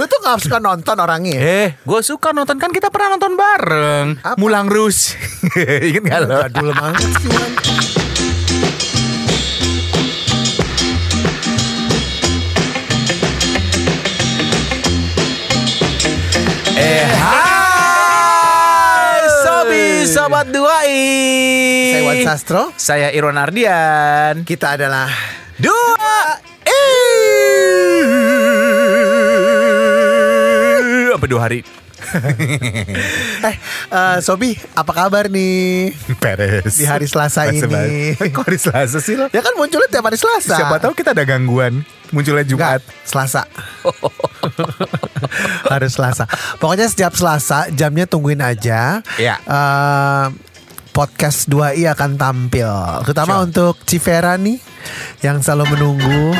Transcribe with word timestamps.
Lu 0.00 0.08
tuh 0.08 0.16
gak 0.24 0.40
suka 0.40 0.64
nonton 0.64 0.96
orangnya. 0.96 1.36
Eh, 1.36 1.68
gue 1.84 2.00
suka 2.00 2.32
nonton 2.32 2.56
kan 2.56 2.72
kita 2.72 2.88
pernah 2.88 3.20
nonton 3.20 3.36
bareng. 3.36 4.16
Apa? 4.24 4.40
Mulang 4.40 4.64
Rus. 4.64 5.12
Ingat 5.92 6.04
gak 6.08 6.20
lo? 6.24 6.40
Jadul 6.48 6.72
banget 6.72 7.04
sih. 7.20 7.28
Eh, 16.80 17.04
hai 17.20 19.20
Sobi 19.44 19.84
Sobat 20.08 20.48
Duai. 20.48 20.96
Saya 21.92 22.02
Wan 22.08 22.20
Sastro. 22.24 22.62
Saya 22.80 23.12
Irwan 23.12 23.36
Ardian. 23.36 24.48
Kita 24.48 24.80
adalah 24.80 25.12
Dua. 25.60 26.40
Eh. 31.10 31.18
Apa 31.18 31.26
dua 31.26 31.40
hari? 31.42 31.60
Eh, 33.40 33.56
eh, 33.92 34.18
Sobi, 34.20 34.56
apa 34.72 34.92
kabar 34.92 35.28
nih? 35.28 35.92
Peres. 36.16 36.76
Di 36.76 36.88
hari 36.88 37.04
Selasa 37.04 37.48
Masa 37.48 37.52
ini. 37.52 38.16
Kok 38.16 38.44
hari 38.44 38.56
Selasa 38.56 38.98
sih 39.00 39.16
lo? 39.16 39.28
Ya 39.32 39.44
kan 39.44 39.52
munculnya 39.52 39.88
tiap 39.88 40.04
hari 40.04 40.16
Selasa. 40.16 40.56
Siapa 40.56 40.80
tahu 40.80 40.92
kita 40.92 41.12
ada 41.12 41.24
gangguan. 41.24 41.84
Munculnya 42.08 42.44
Jumat. 42.44 42.80
Selasa. 43.04 43.44
Harus 45.72 45.92
Selasa. 45.94 46.24
Pokoknya 46.56 46.88
setiap 46.88 47.12
Selasa 47.12 47.68
jamnya 47.70 48.08
tungguin 48.08 48.40
aja. 48.40 49.04
Iya. 49.16 49.36
Eh, 49.40 50.26
podcast 50.90 51.46
2i 51.48 51.86
akan 51.86 52.16
tampil. 52.18 52.68
Terutama 53.06 53.40
Sure. 53.40 53.44
untuk 53.46 53.74
Civera 53.86 54.34
nih 54.36 54.58
yang 55.22 55.40
selalu 55.40 55.76
menunggu. 55.76 56.34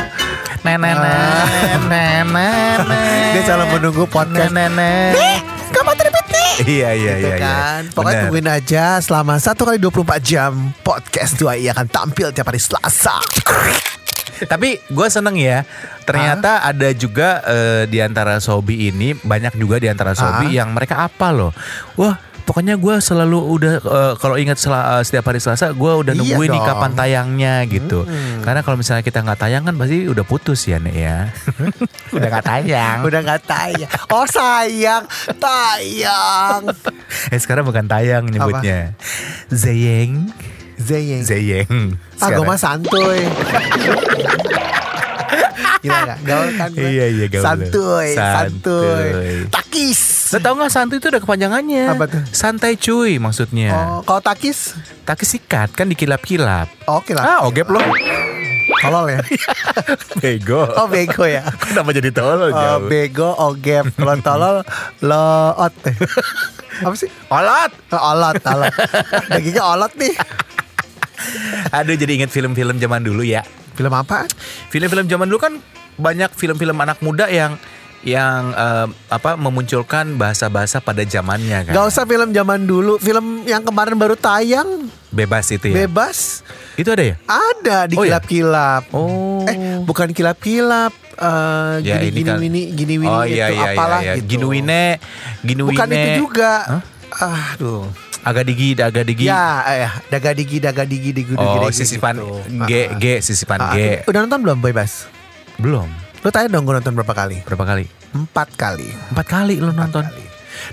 Dia 3.31 3.41
selalu 3.43 3.65
menunggu 3.71 4.05
podcast. 4.05 4.51
Kapan 5.71 5.95
terbit 5.95 6.25
nih? 6.27 6.51
Iya 6.61 6.89
iya 6.91 7.13
Gitu 7.15 7.25
iya. 7.25 7.33
iya. 7.33 7.37
kan. 7.39 7.81
Pokoknya 7.89 8.11
Benar. 8.13 8.23
tungguin 8.27 8.49
aja 8.51 8.83
selama 8.99 9.33
1 9.35 9.55
kali 9.57 9.77
24 9.79 10.21
jam 10.21 10.51
podcast 10.81 11.33
2i 11.35 11.65
akan 11.67 11.87
tampil 11.87 12.29
tiap 12.29 12.45
hari 12.45 12.59
Selasa. 12.59 13.17
Tapi 14.41 14.81
gue 14.83 15.07
seneng 15.07 15.33
ya. 15.33 15.63
Ternyata 16.01 16.61
ada 16.61 16.89
juga 16.91 17.41
eh, 17.41 17.83
di 17.85 17.97
antara 17.97 18.37
Sobi 18.37 18.89
ini 18.89 19.13
banyak 19.15 19.55
juga 19.55 19.77
di 19.77 19.87
antara 19.87 20.11
Sobi 20.11 20.51
Ah. 20.51 20.61
yang 20.61 20.69
mereka 20.71 21.01
apa 21.01 21.31
loh. 21.31 21.55
Wah, 21.95 22.19
pokoknya 22.41 22.75
gue 22.75 22.95
selalu 22.97 23.39
udah 23.49 23.73
eh, 23.79 24.13
kalau 24.17 24.35
ingat 24.35 24.57
sel- 24.57 24.73
eh, 24.73 25.01
setiap 25.01 25.25
hari 25.25 25.39
Selasa 25.39 25.71
gue 25.71 25.91
udah 25.91 26.13
Iya 26.13 26.19
nungguin 26.19 26.49
nih 26.49 26.61
kapan 26.61 26.91
tayangnya 26.93 27.55
gitu. 27.65 28.03
Hmm. 28.03 28.41
Karena 28.41 28.61
kalau 28.61 28.75
misalnya 28.75 29.01
kita 29.01 29.21
nggak 29.21 29.39
tayang 29.39 29.63
kan 29.63 29.75
pasti 29.75 30.05
udah 30.05 30.21
putus 30.21 30.65
ya 30.65 30.77
nek 30.77 30.93
ya. 30.93 31.17
udah 32.15 32.27
nggak 32.27 32.45
tayang. 32.45 32.97
Udah 33.07 33.19
gak 33.21 33.41
tayang. 33.43 33.89
Oh 34.07 34.23
sayang, 34.23 35.03
tayang. 35.35 36.61
eh 37.27 37.39
sekarang 37.39 37.65
bukan 37.65 37.85
tayang 37.85 38.23
nyebutnya. 38.25 38.93
Zeyeng. 39.49 40.29
Zeyeng. 40.77 41.21
Zeyeng. 41.21 41.69
Ah, 42.17 42.29
gue 42.29 42.41
Sekarang. 42.41 42.47
mah 42.47 42.57
santuy. 42.57 43.19
Gila 45.81 45.99
gak? 46.05 46.19
Gaul 46.21 46.49
kan 46.55 46.69
gue? 46.71 46.85
Iya, 46.85 47.05
iya, 47.09 47.25
gaul. 47.27 47.41
Santuy, 47.43 48.07
santuy. 48.13 48.85
Santuy. 48.85 49.49
Takis. 49.49 50.01
Lo 50.31 50.39
tau 50.39 50.55
gak 50.55 50.71
santuy 50.71 50.97
itu 50.97 51.11
ada 51.11 51.19
kepanjangannya 51.19 51.91
Apa 51.91 52.07
tuh? 52.07 52.23
Santai 52.31 52.79
cuy 52.79 53.19
maksudnya 53.19 53.69
Oh, 53.69 53.99
kalau 54.01 54.23
takis? 54.23 54.79
Taki 55.03 55.27
sikat 55.27 55.71
kan 55.71 55.85
dikilap-kilap 55.85 56.71
Oke 56.87 57.11
lah. 57.11 57.23
Ah 57.25 57.39
ogep 57.43 57.67
lo 57.67 57.83
Tolol 58.81 59.11
ya. 59.11 59.19
Bego 60.23 60.63
Oh 60.73 60.87
bego 60.87 61.27
ya. 61.27 61.43
Kenapa 61.67 61.91
jadi 61.91 62.09
tolol 62.09 62.49
Oh, 62.49 62.49
jauh 62.49 62.87
bego, 62.87 63.29
ogep. 63.35 63.91
Kalau 63.93 64.15
tolol, 64.23 64.55
loot. 65.03 65.73
Apa 66.87 66.95
sih? 66.95 67.11
Olot 67.27 67.71
Oh, 67.91 68.01
olot, 68.01 68.39
olot. 68.41 68.73
Dagingnya 69.27 69.61
olot 69.61 69.91
nih. 69.99 70.15
Aduh 71.69 71.93
jadi 71.93 72.17
inget 72.17 72.31
film-film 72.31 72.81
zaman 72.81 73.05
dulu 73.05 73.21
ya 73.21 73.45
Film 73.77 73.93
apa? 73.93 74.25
Film-film 74.73 75.05
zaman 75.05 75.29
dulu 75.29 75.37
kan 75.37 75.53
Banyak 75.95 76.33
film-film 76.33 76.73
anak 76.75 76.97
muda 77.05 77.29
yang 77.29 77.61
Yang 78.01 78.41
eh, 78.51 78.87
apa 79.07 79.31
memunculkan 79.35 80.17
bahasa-bahasa 80.17 80.77
pada 80.77 81.01
zamannya 81.01 81.69
kan 81.69 81.71
Gak 81.71 81.85
usah 81.87 82.03
film 82.03 82.29
zaman 82.29 82.65
dulu. 82.65 82.97
Film 82.97 83.45
yang 83.45 83.61
kemarin 83.61 83.93
baru 83.93 84.15
tayang, 84.15 84.89
Bebas 85.07 85.45
itu 85.49 85.67
ya 85.67 85.85
bebas. 85.85 86.41
Itu 86.73 86.89
ada 86.89 87.03
ya? 87.03 87.15
Ada 87.23 87.77
di 87.85 87.93
Oh, 87.93 88.01
iya? 88.01 88.17
kilap-kilap. 88.17 88.83
Oh 88.89 89.43
Eh, 89.43 89.55
bukan 89.81 90.09
kilap-kilap. 90.09 90.95
eh 91.13 91.75
Ya, 91.81 91.99
gini, 91.99 92.07
ini 92.07 92.15
gini, 92.15 92.23
kan- 92.25 92.39
gini, 92.39 92.61
gini, 92.71 92.93
gini, 92.95 93.05
Oh 93.05 93.21
itu 93.21 93.35
iya 93.35 93.47
iya 93.47 93.69
apalah 93.69 93.99
iya, 93.99 94.05
iya. 94.07 94.13
gitu. 94.17 94.39
Ginuine 94.39 94.83
Ginuine 95.41 95.69
Bukan 95.69 95.87
itu 95.89 96.09
juga. 96.21 96.51
Hah? 96.63 96.81
Aduh. 97.53 97.85
Agak 98.21 98.45
digi, 98.45 98.73
agak 98.73 99.03
digi. 99.03 99.25
Ya, 99.25 99.45
eh, 99.67 99.91
daga 100.07 100.31
digi, 100.31 100.57
daga 100.57 100.83
digi, 100.83 101.09
digi, 101.11 101.33
Oh, 101.35 101.57
digi, 101.59 101.73
sisipan 101.75 102.15
gitu. 102.15 102.37
G, 102.65 102.71
G, 102.95 103.05
sisipan 103.19 103.59
ah. 103.59 103.73
G. 103.73 104.05
Udah 104.05 104.19
nonton 104.23 104.41
belum 104.41 104.57
Bebas? 104.57 105.05
Belum. 105.57 105.89
Lu 106.21 106.29
tanya 106.29 106.47
dong 106.49 106.63
gue 106.63 106.73
nonton 106.73 106.93
berapa 106.93 107.11
kali? 107.11 107.41
Berapa 107.41 107.65
kali? 107.65 107.85
Empat 108.13 108.53
kali. 108.53 108.87
Empat 109.09 109.25
kali 109.25 109.57
lo 109.57 109.73
nonton. 109.73 110.05
Kali. 110.05 110.25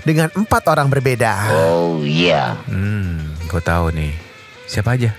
Dengan 0.05 0.29
empat 0.29 0.63
orang 0.69 0.87
berbeda. 0.87 1.49
Hmm, 2.67 3.33
gue 3.49 3.59
tahu 3.59 3.89
nih. 3.89 4.13
Siapa 4.69 4.93
aja? 4.93 5.09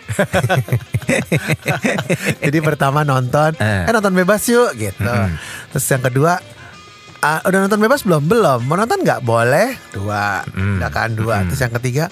Jadi 2.44 2.58
pertama 2.62 3.02
nonton, 3.02 3.58
Eh. 3.58 3.82
eh 3.82 3.90
nonton 3.90 4.14
bebas 4.14 4.46
yuk 4.46 4.78
gitu. 4.78 5.02
Mm-mm. 5.02 5.34
Terus 5.74 5.86
yang 5.90 6.06
kedua, 6.06 6.38
ah, 7.18 7.42
udah 7.42 7.66
nonton 7.66 7.82
bebas 7.82 8.06
belum? 8.06 8.30
Belum. 8.30 8.62
Mau 8.70 8.78
nonton 8.78 9.02
nggak? 9.02 9.26
Boleh. 9.26 9.74
Dua. 9.90 10.46
Mm. 10.54 10.78
Udah 10.78 10.90
kan 10.94 11.10
dua. 11.18 11.42
Mm. 11.42 11.50
Terus 11.50 11.60
yang 11.66 11.74
ketiga, 11.82 12.04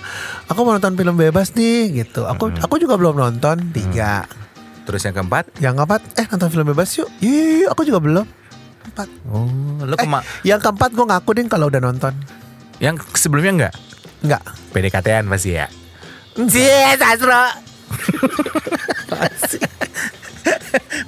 aku 0.51 0.67
mau 0.67 0.75
nonton 0.75 0.99
film 0.99 1.15
bebas 1.15 1.55
nih 1.55 2.03
gitu. 2.03 2.27
Aku 2.27 2.51
aku 2.51 2.75
juga 2.83 2.99
belum 2.99 3.15
nonton. 3.15 3.71
Tiga. 3.71 4.27
Terus 4.89 5.05
yang 5.05 5.13
keempat? 5.13 5.45
Yang 5.61 5.75
keempat, 5.77 6.01
eh 6.17 6.25
nonton 6.25 6.49
film 6.49 6.73
bebas 6.73 6.89
yuk. 6.97 7.13
Iya, 7.21 7.69
aku 7.69 7.85
juga 7.85 8.01
belum. 8.01 8.25
Empat. 8.89 9.05
Oh, 9.29 9.45
lo 9.85 9.93
Eh, 10.01 10.09
yang 10.49 10.65
keempat 10.65 10.97
gue 10.97 11.05
ngaku 11.05 11.31
deh 11.37 11.45
kalau 11.45 11.69
udah 11.69 11.77
nonton. 11.77 12.17
yang 12.81 12.97
sebelumnya 13.13 13.53
enggak? 13.53 13.75
Enggak. 14.25 14.43
PDKT-an 14.73 15.29
pasti 15.29 15.53
ya. 15.53 15.69
Cie, 16.49 16.97
Sastro. 16.97 17.37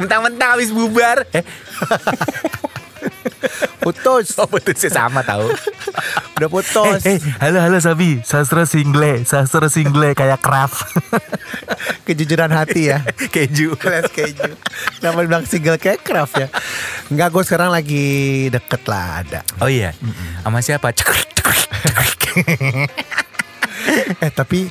Mentang-mentang 0.00 0.60
habis 0.60 0.68
bubar. 0.68 1.24
Eh, 1.32 1.40
Putus. 3.80 4.36
oh 4.40 4.46
putusnya 4.48 4.90
sama 4.92 5.24
tahu. 5.24 5.48
Udah 6.36 6.48
putus. 6.48 7.00
Eh, 7.04 7.18
halo 7.40 7.60
halo 7.60 7.76
Sabi, 7.80 8.20
sastra 8.24 8.64
single, 8.68 9.24
sastra 9.24 9.68
single 9.72 10.12
kayak 10.12 10.40
craft. 10.40 10.84
Kejujuran 12.06 12.52
hati 12.52 12.92
ya. 12.92 13.04
Keju. 13.06 13.76
Kelas 13.80 14.12
keju. 14.12 14.56
Nama 15.00 15.20
bilang 15.24 15.44
single 15.48 15.80
kayak 15.80 16.04
craft 16.04 16.34
ya. 16.40 16.48
Enggak, 17.08 17.28
gue 17.32 17.42
sekarang 17.44 17.70
lagi 17.72 18.04
deket 18.52 18.82
lah 18.88 19.24
ada. 19.24 19.40
Oh 19.60 19.68
iya. 19.70 19.96
Sama 20.44 20.60
siapa? 20.60 20.92
Eh 24.20 24.30
tapi 24.30 24.68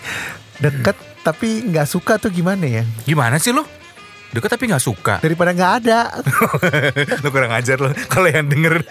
deket 0.62 0.96
tapi 1.26 1.66
nggak 1.66 1.88
suka 1.90 2.22
tuh 2.22 2.32
gimana 2.32 2.64
ya? 2.64 2.84
Gimana 3.04 3.42
sih 3.42 3.52
lo? 3.52 3.66
Deket 4.30 4.50
tapi 4.50 4.70
nggak 4.70 4.84
suka. 4.84 5.16
Daripada 5.22 5.52
nggak 5.54 5.74
ada. 5.84 6.00
lo 7.24 7.28
kurang 7.34 7.54
ajar 7.54 7.78
lo. 7.82 7.90
Kalau 8.10 8.30
yang 8.30 8.46
denger 8.46 8.86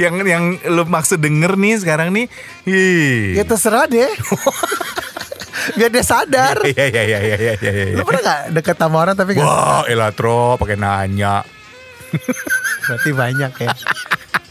yang 0.00 0.14
yang 0.24 0.44
lo 0.72 0.88
maksud 0.88 1.20
denger 1.20 1.60
nih 1.60 1.74
sekarang 1.76 2.08
nih, 2.16 2.26
ih. 2.64 3.36
ya 3.36 3.44
terserah 3.44 3.84
deh. 3.84 4.08
Biar 5.76 5.92
dia 5.92 6.00
sadar. 6.00 6.64
Iya 6.64 6.84
iya 6.88 7.02
iya 7.04 7.18
iya 7.20 7.36
iya 7.36 7.52
iya. 7.60 7.72
iya. 7.92 7.96
Lu 8.00 8.08
pernah 8.08 8.22
nggak 8.24 8.40
deket 8.56 8.76
sama 8.80 8.96
orang 9.04 9.14
tapi 9.14 9.36
nggak 9.36 9.44
Wah, 9.44 9.84
elatro 9.84 10.56
pakai 10.56 10.80
nanya 10.80 11.44
berarti 12.86 13.10
banyak 13.14 13.52
ya. 13.54 13.70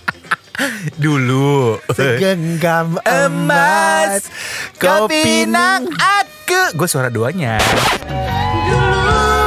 dulu. 1.03 1.79
Segenggam 1.91 2.99
Emas, 3.03 4.27
kau 4.79 5.07
pinang. 5.07 5.87
aku. 5.87 6.75
Gue 6.75 6.87
suara 6.87 7.07
duanya. 7.11 7.59
Dulu 8.67 9.38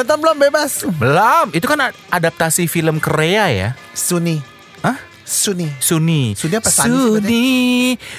Udah 0.00 0.16
nonton 0.16 0.24
belum 0.24 0.36
bebas? 0.48 0.72
Belum, 0.96 1.52
itu 1.52 1.68
kan 1.68 1.92
adaptasi 2.08 2.64
film 2.72 3.04
Korea 3.04 3.52
ya. 3.52 3.68
Suni. 3.92 4.40
Hah? 4.80 4.96
Suni. 5.28 5.68
Suni. 5.76 6.32
Suni 6.32 6.56
apa 6.56 6.72
Sani 6.72 6.88
Suni. 6.88 7.48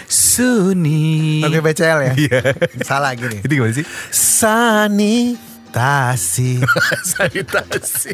Suni. 0.06 1.42
Oke 1.42 1.58
BCL 1.58 2.00
ya? 2.06 2.14
Iya. 2.14 2.42
Salah 2.86 3.18
gini. 3.18 3.42
Itu 3.42 3.50
gimana 3.50 3.74
sih? 3.74 3.86
Sani 4.14 5.34
Sanitasi. 5.74 6.62
sanitasi. 7.18 8.14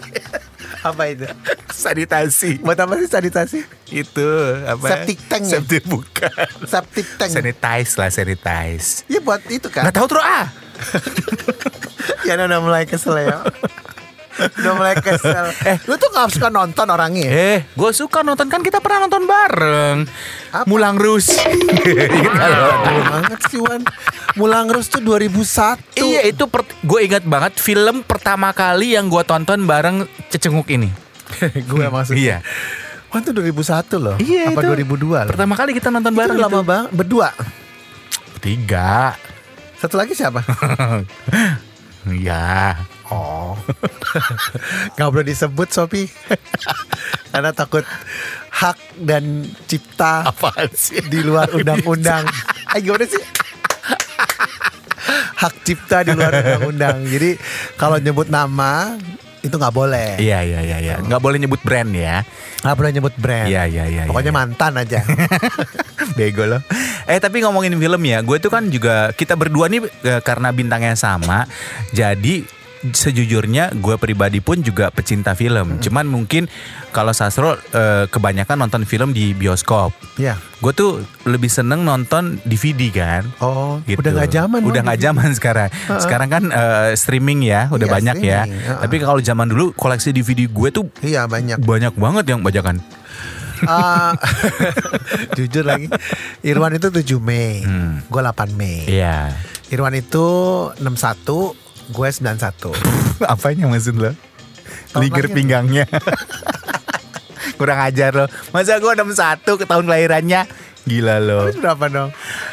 apa 0.87 1.03
itu? 1.11 1.27
sanitasi. 1.67 2.63
Buat 2.63 2.87
apa 2.87 2.93
sih 3.03 3.09
sanitasi? 3.11 3.59
Itu 3.91 4.27
apa? 4.63 4.95
Septic 4.95 5.19
tank 5.27 5.43
ya? 5.43 5.51
Septic 5.59 5.83
bukan. 5.91 6.31
Septic 6.63 7.07
tank. 7.19 7.35
Sanitize 7.35 7.99
lah, 7.99 8.07
sanitize. 8.15 9.03
Ya 9.11 9.19
buat 9.19 9.43
itu 9.51 9.67
kan. 9.67 9.83
Nggak 9.89 9.95
tahu 9.99 10.07
terus 10.07 10.23
ah. 10.23 10.47
ya 12.27 12.33
udah 12.37 12.59
mulai 12.61 12.83
kesel 12.85 13.15
ya. 13.17 13.41
udah 14.37 14.73
mulai 14.77 14.93
kesel. 15.01 15.49
Eh, 15.65 15.81
lu 15.89 15.97
tuh 15.97 16.13
gak 16.13 16.29
suka 16.29 16.53
nonton 16.53 16.85
orangnya? 16.85 17.25
ya? 17.25 17.33
Eh, 17.57 17.59
gue 17.65 17.91
suka 17.91 18.21
nonton 18.21 18.45
kan 18.45 18.61
kita 18.61 18.77
pernah 18.77 19.09
nonton 19.09 19.25
bareng. 19.25 20.05
Apa? 20.53 20.65
Mulang 20.69 20.95
Rus. 21.01 21.33
Ingat? 22.21 22.37
Betul 22.37 23.01
banget 23.09 23.39
sih 23.49 23.59
Wan. 23.61 23.81
Mulang 24.37 24.69
Rus 24.69 24.93
tuh 24.93 25.01
2001. 25.01 25.97
Iya 25.97 26.21
itu 26.29 26.45
gue 26.85 26.99
ingat 27.01 27.25
banget 27.25 27.57
film 27.57 28.05
pertama 28.05 28.53
kali 28.53 28.93
yang 28.93 29.09
gue 29.09 29.23
tonton 29.25 29.65
bareng 29.65 30.05
Cecenguk 30.29 30.69
ini. 30.69 30.93
gue 31.73 31.85
maksudnya. 31.89 32.21
Iya. 32.21 32.37
Wan 33.09 33.25
tuh 33.25 33.33
2001 33.33 33.97
loh. 33.97 34.15
Iya 34.21 34.53
Apa 34.53 34.61
itu. 34.61 34.85
2002 34.85 35.25
loh. 35.25 35.31
Pertama 35.33 35.53
kali 35.57 35.71
kita 35.73 35.89
nonton 35.89 36.13
Itu 36.13 36.19
bareng 36.21 36.37
lama 36.37 36.53
itu. 36.53 36.61
banget. 36.61 36.89
Berdua. 36.93 37.29
Tiga. 38.37 39.17
Satu 39.77 39.95
lagi 39.97 40.13
siapa? 40.17 40.41
Iya. 42.07 42.75
Oh. 43.07 43.55
Gak 44.99 45.07
boleh 45.15 45.31
disebut 45.31 45.71
Sopi. 45.71 46.11
Karena 47.31 47.55
takut 47.55 47.87
hak 48.51 48.99
dan 48.99 49.47
cipta 49.63 50.27
Apaan 50.27 50.67
sih? 50.75 50.99
di 51.07 51.23
luar 51.23 51.47
undang-undang. 51.55 52.27
Eh 52.75 52.83
gimana 52.83 53.07
sih? 53.07 53.23
hak 55.39 55.53
cipta 55.63 56.03
di 56.03 56.11
luar 56.19 56.35
undang-undang. 56.35 57.07
Jadi 57.07 57.39
kalau 57.79 57.95
nyebut 57.95 58.27
nama 58.27 58.99
itu 59.39 59.55
nggak 59.55 59.71
boleh. 59.71 60.19
Iya 60.19 60.43
iya 60.43 60.59
iya 60.67 60.77
iya. 60.83 60.95
Nggak 60.99 61.21
boleh 61.23 61.39
nyebut 61.39 61.63
brand 61.63 61.95
ya. 61.95 62.27
Nggak 62.67 62.75
boleh 62.75 62.91
nyebut 62.91 63.15
brand. 63.15 63.47
Iya 63.47 63.71
iya 63.71 63.83
iya. 63.87 64.03
Pokoknya 64.03 64.35
iya. 64.35 64.39
mantan 64.43 64.71
aja. 64.83 64.99
Bego 66.19 66.43
loh. 66.43 66.59
Eh 67.07 67.17
tapi 67.17 67.39
ngomongin 67.39 67.71
film 67.73 68.01
ya, 68.03 68.19
gue 68.19 68.37
tuh 68.37 68.47
kan 68.47 68.67
juga 68.67 69.09
kita 69.11 69.33
berdua 69.33 69.67
nih 69.67 69.81
eh, 70.03 70.19
karena 70.19 70.51
bintangnya 70.51 70.93
sama, 70.93 71.47
jadi 71.89 72.43
sejujurnya 72.87 73.73
gue 73.73 73.95
pribadi 73.95 74.37
pun 74.37 74.59
juga 74.59 74.87
pecinta 74.89 75.33
film. 75.33 75.79
Cuman 75.79 76.05
mungkin 76.05 76.45
kalau 76.91 77.09
Sastro 77.09 77.57
eh, 77.73 78.05
kebanyakan 78.05 78.53
nonton 78.59 78.83
film 78.83 79.11
di 79.11 79.31
bioskop. 79.31 79.91
Iya. 80.15 80.37
Gue 80.57 80.73
tuh 80.73 80.91
lebih 81.23 81.47
seneng 81.47 81.81
nonton 81.81 82.37
DVD 82.43 82.81
kan. 82.91 83.23
Oh, 83.39 83.81
Gitu. 83.83 83.97
udah 83.97 84.11
nggak 84.13 84.31
zaman. 84.31 84.59
Udah 84.61 84.81
nggak 84.83 85.01
zaman 85.01 85.29
sekarang. 85.33 85.69
Sekarang 85.97 86.29
kan 86.29 86.43
eh, 86.47 86.89
streaming 86.93 87.45
ya, 87.45 87.65
udah 87.67 87.87
Iya, 87.87 87.93
banyak 87.93 88.15
ya. 88.19 88.39
streaming, 88.43 88.61
heeh. 88.61 88.79
Tapi 88.83 88.95
kalau 88.99 89.21
zaman 89.21 89.47
dulu 89.47 89.65
koleksi 89.73 90.09
DVD 90.11 90.45
gue 90.45 90.69
tuh 90.69 90.85
Iya 91.01 91.25
banyak. 91.25 91.57
banyak 91.59 91.93
banget 91.93 92.25
yang 92.27 92.41
bajakan. 92.41 92.77
Ah, 93.63 94.13
jujur 95.37 95.63
lagi. 95.63 95.89
Irwan 96.41 96.75
itu 96.75 96.87
7 96.87 97.01
Mei. 97.17 97.63
Hmm. 97.63 98.03
Gue 98.05 98.21
8 98.21 98.53
Mei. 98.53 98.85
Iya. 98.85 99.33
Irwan 99.67 99.95
itu 99.95 100.25
61, 100.77 101.55
gue 101.89 102.07
91. 102.07 102.75
Apanya 103.25 103.65
maksud 103.65 103.95
lo? 103.97 104.11
Liger 104.95 105.31
pinggangnya. 105.31 105.89
Kurang 107.59 107.79
ajar 107.81 108.11
lo. 108.13 108.25
Masa 108.51 108.77
gue 108.77 108.91
61 108.91 109.41
ke 109.43 109.65
tahun 109.65 109.83
kelahirannya? 109.85 110.41
Gila 110.85 111.15
lo. 111.17 111.49
Lu 111.49 111.57
berapa 111.57 111.85
dong? 111.89 112.09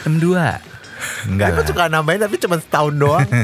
62. 0.09 0.73
Enggak 1.29 1.49
Gue 1.53 1.61
lah. 1.61 1.69
suka 1.69 1.85
nambahin 1.87 2.21
tapi 2.21 2.37
cuma 2.41 2.57
setahun 2.57 2.95
doang. 2.95 3.29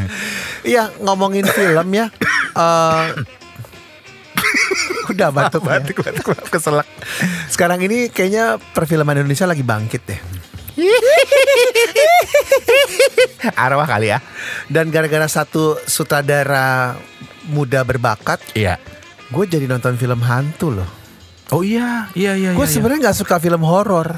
Iya 0.61 0.93
ngomongin 1.01 1.49
film 1.49 1.89
ya. 1.89 2.13
eh, 2.53 3.07
udah 5.09 5.29
batuk 5.33 5.65
ya. 5.65 5.81
Batuk, 5.81 5.97
batuk, 6.05 6.27
batuk, 6.29 6.51
keselak. 6.53 6.85
Sekarang 7.51 7.83
ini 7.83 8.09
kayaknya 8.09 8.57
perfilman 8.73 9.19
Indonesia 9.19 9.45
lagi 9.45 9.67
bangkit 9.67 10.03
deh. 10.07 10.21
Arwah 13.59 13.91
kali 13.91 14.09
ya. 14.15 14.23
Dan 14.71 14.89
gara-gara 14.89 15.27
satu 15.27 15.77
sutradara 15.85 16.97
muda 17.51 17.83
berbakat, 17.83 18.39
Iya. 18.55 18.79
gue 19.29 19.45
jadi 19.45 19.67
nonton 19.67 19.99
film 19.99 20.23
hantu 20.23 20.71
loh. 20.71 20.89
Oh 21.51 21.67
iya, 21.67 22.07
iya, 22.15 22.39
iya. 22.39 22.55
Gue 22.55 22.71
iya, 22.71 22.73
sebenarnya 22.79 23.11
nggak 23.11 23.19
suka 23.19 23.43
film 23.43 23.67
horor. 23.67 24.15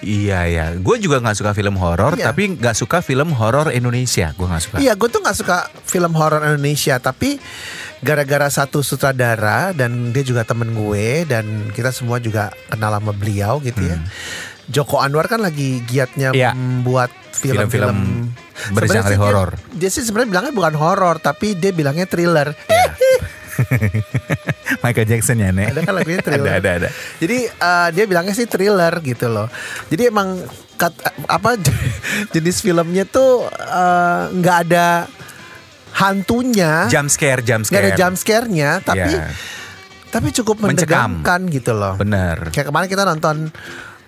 Iya, 0.00 0.48
iya. 0.48 0.64
Gue 0.80 0.96
juga 0.96 1.20
nggak 1.20 1.36
suka 1.36 1.52
film 1.52 1.76
horor, 1.76 2.16
Iya. 2.16 2.32
tapi 2.32 2.56
nggak 2.56 2.72
suka 2.72 3.04
film 3.04 3.36
horor 3.36 3.68
Indonesia. 3.68 4.32
Gue 4.32 4.48
nggak 4.48 4.62
suka. 4.64 4.76
Iya, 4.80 4.96
gue 4.96 5.08
tuh 5.12 5.20
nggak 5.20 5.36
suka 5.36 5.68
film 5.84 6.16
horor 6.16 6.40
Indonesia, 6.40 6.96
tapi 6.96 7.36
gara-gara 8.00 8.46
satu 8.46 8.80
sutradara 8.80 9.70
dan 9.70 10.10
dia 10.10 10.22
juga 10.22 10.42
temen 10.42 10.70
gue 10.70 11.22
dan 11.24 11.68
kita 11.70 11.90
semua 11.90 12.16
juga 12.16 12.48
kenal 12.66 12.90
sama 12.90 13.10
beliau 13.10 13.58
gitu 13.58 13.82
ya. 13.82 13.96
Joko 14.66 14.98
Anwar 14.98 15.26
kan 15.26 15.38
lagi 15.38 15.82
giatnya 15.82 16.30
Hmm. 16.30 16.36
Iya. 16.36 16.50
membuat 16.52 17.10
film-film 17.32 18.28
bergenre 18.70 19.02
sih 19.04 19.10
dia- 19.10 19.18
horor. 19.18 19.48
Dia, 19.70 19.88
sih 19.88 20.00
sebenarnya 20.00 20.28
bilangnya 20.30 20.52
bukan 20.52 20.74
horor, 20.74 21.16
tapi 21.18 21.54
dia 21.54 21.70
bilangnya 21.70 22.04
thriller. 22.04 22.52
Michael 24.80 25.06
Jackson 25.06 25.36
ya, 25.36 25.50
Nek. 25.50 25.70
Ada 25.70 25.80
kan 25.82 25.92
lagunya 25.92 26.20
thriller. 26.20 26.50
ada, 26.50 26.56
ada, 26.56 26.70
ada. 26.78 26.88
Jadi 27.18 27.38
eh, 27.46 27.88
dia 27.90 28.04
bilangnya 28.06 28.32
sih 28.32 28.46
thriller 28.46 28.92
gitu 29.02 29.26
loh. 29.26 29.46
Jadi 29.88 30.06
emang 30.06 30.38
kat- 30.76 30.96
apa 31.26 31.56
jenis 32.32 32.60
filmnya 32.60 33.04
tuh 33.04 33.44
eh, 33.50 34.22
nggak 34.32 34.56
ada 34.64 34.86
hantunya, 36.00 36.88
Jump 36.88 37.08
scare, 37.08 37.40
jump 37.40 37.62
nggak 37.62 37.76
ada 37.76 37.86
scare. 37.86 37.98
jump 37.98 38.14
scare-nya, 38.16 38.70
tapi 38.80 39.04
Iya. 39.06 39.28
tapi 40.08 40.28
cukup 40.32 40.56
Mencekam. 40.58 41.20
menegangkan 41.20 41.40
gitu 41.50 41.72
loh. 41.72 41.94
Bener. 41.94 42.48
Kayak 42.50 42.66
kemarin 42.66 42.88
kita 42.88 43.04
nonton 43.04 43.36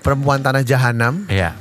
Perempuan 0.00 0.40
Tanah 0.40 0.62
Jahanam, 0.62 1.28
Iya, 1.28 1.54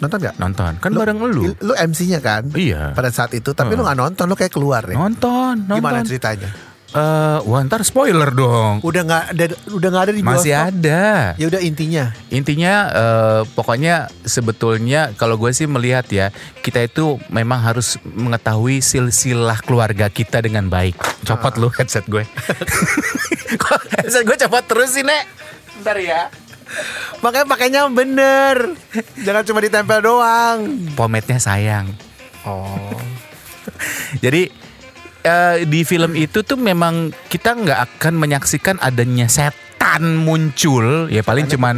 nonton 0.00 0.18
nggak? 0.18 0.34
nonton. 0.36 0.72
Kan 0.80 0.90
bareng 0.90 1.20
lu. 1.22 1.54
Lu 1.54 1.72
MC-nya 1.72 2.18
kan? 2.18 2.50
Iya. 2.50 2.90
Pada 2.92 3.08
saat 3.08 3.30
itu, 3.30 3.52
tapi 3.52 3.72
lu 3.72 3.80
Heeh. 3.80 3.86
nggak 3.86 3.98
nonton, 4.00 4.24
lu 4.24 4.34
kayak 4.34 4.50
keluar 4.50 4.82
ya. 4.82 4.96
Nonton, 4.96 5.54
nonton. 5.62 5.76
Gimana 5.78 6.02
ceritanya? 6.02 6.50
Eh, 6.90 7.38
wah 7.46 7.62
ntar 7.62 7.86
spoiler 7.86 8.34
dong. 8.34 8.82
Udah 8.82 9.06
nggak 9.06 9.24
ada, 9.30 9.44
udah 9.70 9.88
nggak 9.94 10.04
ada 10.10 10.14
di 10.14 10.22
Masih 10.26 10.50
bioskop? 10.50 10.68
ada. 10.74 11.02
Ya 11.38 11.46
udah 11.46 11.60
intinya. 11.62 12.04
Intinya 12.34 12.74
eh, 12.90 13.40
pokoknya 13.54 14.10
sebetulnya 14.26 15.14
kalau 15.14 15.38
gue 15.38 15.54
sih 15.54 15.70
melihat 15.70 16.02
ya 16.10 16.34
kita 16.66 16.82
itu 16.82 17.22
memang 17.30 17.62
harus 17.62 17.94
mengetahui 18.02 18.82
silsilah 18.82 19.62
keluarga 19.62 20.10
kita 20.10 20.42
dengan 20.42 20.66
baik. 20.66 20.98
Copot 21.22 21.54
lu 21.62 21.70
headset 21.70 22.02
gue. 22.10 22.26
Kok 23.62 23.82
headset 23.94 24.26
gue 24.26 24.36
copot 24.46 24.64
terus 24.66 24.90
sih 24.90 25.06
nek. 25.06 25.30
Ntar 25.86 25.94
ya. 26.02 26.26
Makanya 27.22 27.46
pakainya 27.46 27.80
bener. 27.86 28.74
Jangan 29.22 29.46
cuma 29.46 29.62
ditempel 29.62 30.02
doang. 30.02 30.58
Pometnya 30.98 31.38
sayang. 31.38 31.86
Oh. 32.42 32.98
Jadi 34.24 34.50
eh, 35.24 35.64
di 35.68 35.80
film 35.84 36.16
itu 36.16 36.42
tuh 36.44 36.56
memang 36.56 37.12
kita 37.28 37.56
nggak 37.56 37.80
akan 38.00 38.14
menyaksikan 38.16 38.76
adanya 38.80 39.28
setan 39.28 40.20
muncul. 40.20 41.08
Ya 41.08 41.24
paling 41.24 41.48
Karena 41.48 41.56
cuman 41.56 41.74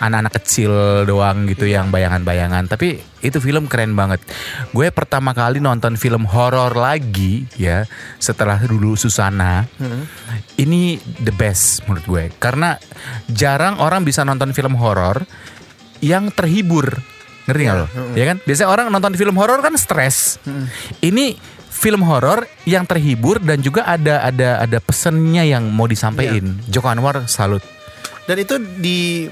anak-anak 0.00 0.32
kecil 0.42 0.72
doang 1.08 1.48
gitu 1.48 1.68
yang 1.68 1.92
bayangan-bayangan. 1.92 2.68
Tapi 2.68 3.00
itu 3.22 3.38
film 3.38 3.70
keren 3.70 3.94
banget. 3.94 4.20
Gue 4.74 4.90
pertama 4.90 5.32
kali 5.32 5.62
nonton 5.62 5.94
film 5.94 6.26
horor 6.26 6.74
lagi 6.74 7.46
ya 7.56 7.86
setelah 8.18 8.58
dulu 8.60 8.96
Susana. 8.98 9.64
Ini 10.58 10.98
the 11.22 11.32
best 11.32 11.86
menurut 11.86 12.04
gue. 12.04 12.24
Karena 12.36 12.76
jarang 13.30 13.78
orang 13.80 14.02
bisa 14.04 14.26
nonton 14.26 14.52
film 14.52 14.74
horor 14.76 15.22
yang 16.02 16.34
terhibur. 16.34 16.98
Ngerti 17.42 17.62
nggak 17.66 17.78
lo? 17.78 17.86
ya 18.14 18.24
kan? 18.26 18.36
Biasanya 18.42 18.70
orang 18.70 18.86
nonton 18.90 19.14
film 19.18 19.34
horor 19.34 19.58
kan 19.62 19.74
stres. 19.78 20.38
Ini 21.02 21.34
film 21.82 22.02
horor 22.02 22.46
yang 22.62 22.86
terhibur 22.86 23.36
dan 23.36 23.58
juga 23.58 23.82
ada 23.84 24.22
ada 24.22 24.62
ada 24.62 24.78
pesannya 24.78 25.42
yang 25.44 25.66
mau 25.66 25.84
disampaikan 25.84 26.62
Joko 26.64 26.86
Anwar 26.86 27.26
salut 27.26 27.58
Dan 28.22 28.38
itu 28.38 28.54
di 28.78 29.26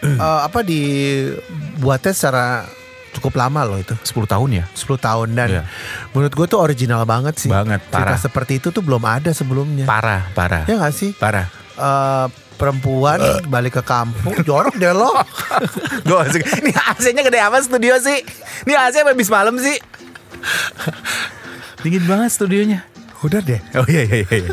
eh, 0.00 0.16
apa 0.40 0.64
dibuatnya 0.64 2.10
secara 2.10 2.64
cukup 3.12 3.36
lama 3.36 3.60
loh 3.62 3.76
itu. 3.76 3.92
10 3.92 4.24
tahun 4.24 4.48
ya 4.50 4.64
10 4.72 4.96
tahun 4.98 5.28
dan 5.36 5.48
Iya. 5.50 5.62
menurut 6.10 6.32
gue 6.32 6.46
tuh 6.48 6.58
original 6.58 7.04
banget 7.04 7.36
sih. 7.36 7.52
Banget, 7.52 7.84
Cerita 7.84 8.08
parah. 8.08 8.16
seperti 8.16 8.52
itu 8.56 8.72
tuh 8.72 8.80
belum 8.80 9.04
ada 9.04 9.30
sebelumnya. 9.30 9.84
parah 9.84 10.32
parah 10.32 10.64
ya 10.64 10.80
gak 10.80 10.96
sih? 10.96 11.12
parah 11.12 11.44
Eh, 11.72 12.26
perempuan 12.56 13.20
balik 13.46 13.76
ke 13.76 13.82
kampung 13.82 14.32
jorok 14.48 14.76
deh 14.76 14.92
lo. 14.92 15.12
Gue 16.08 16.24
Ini 16.40 16.72
AC-nya 16.72 17.20
gede 17.22 17.40
amat 17.42 17.64
studio 17.64 17.96
sih 17.98 18.20
Ini 18.64 18.72
AC 18.78 18.96
apa 18.98 19.12
habis 19.12 19.28
malam 19.28 19.56
sih 19.56 19.76
Dingin 21.82 22.04
banget 22.06 22.30
studionya 22.30 22.80
Udah 23.22 23.38
deh. 23.38 23.62
Oh 23.78 23.86
iya 23.86 24.02
iya 24.02 24.26
iya 24.26 24.50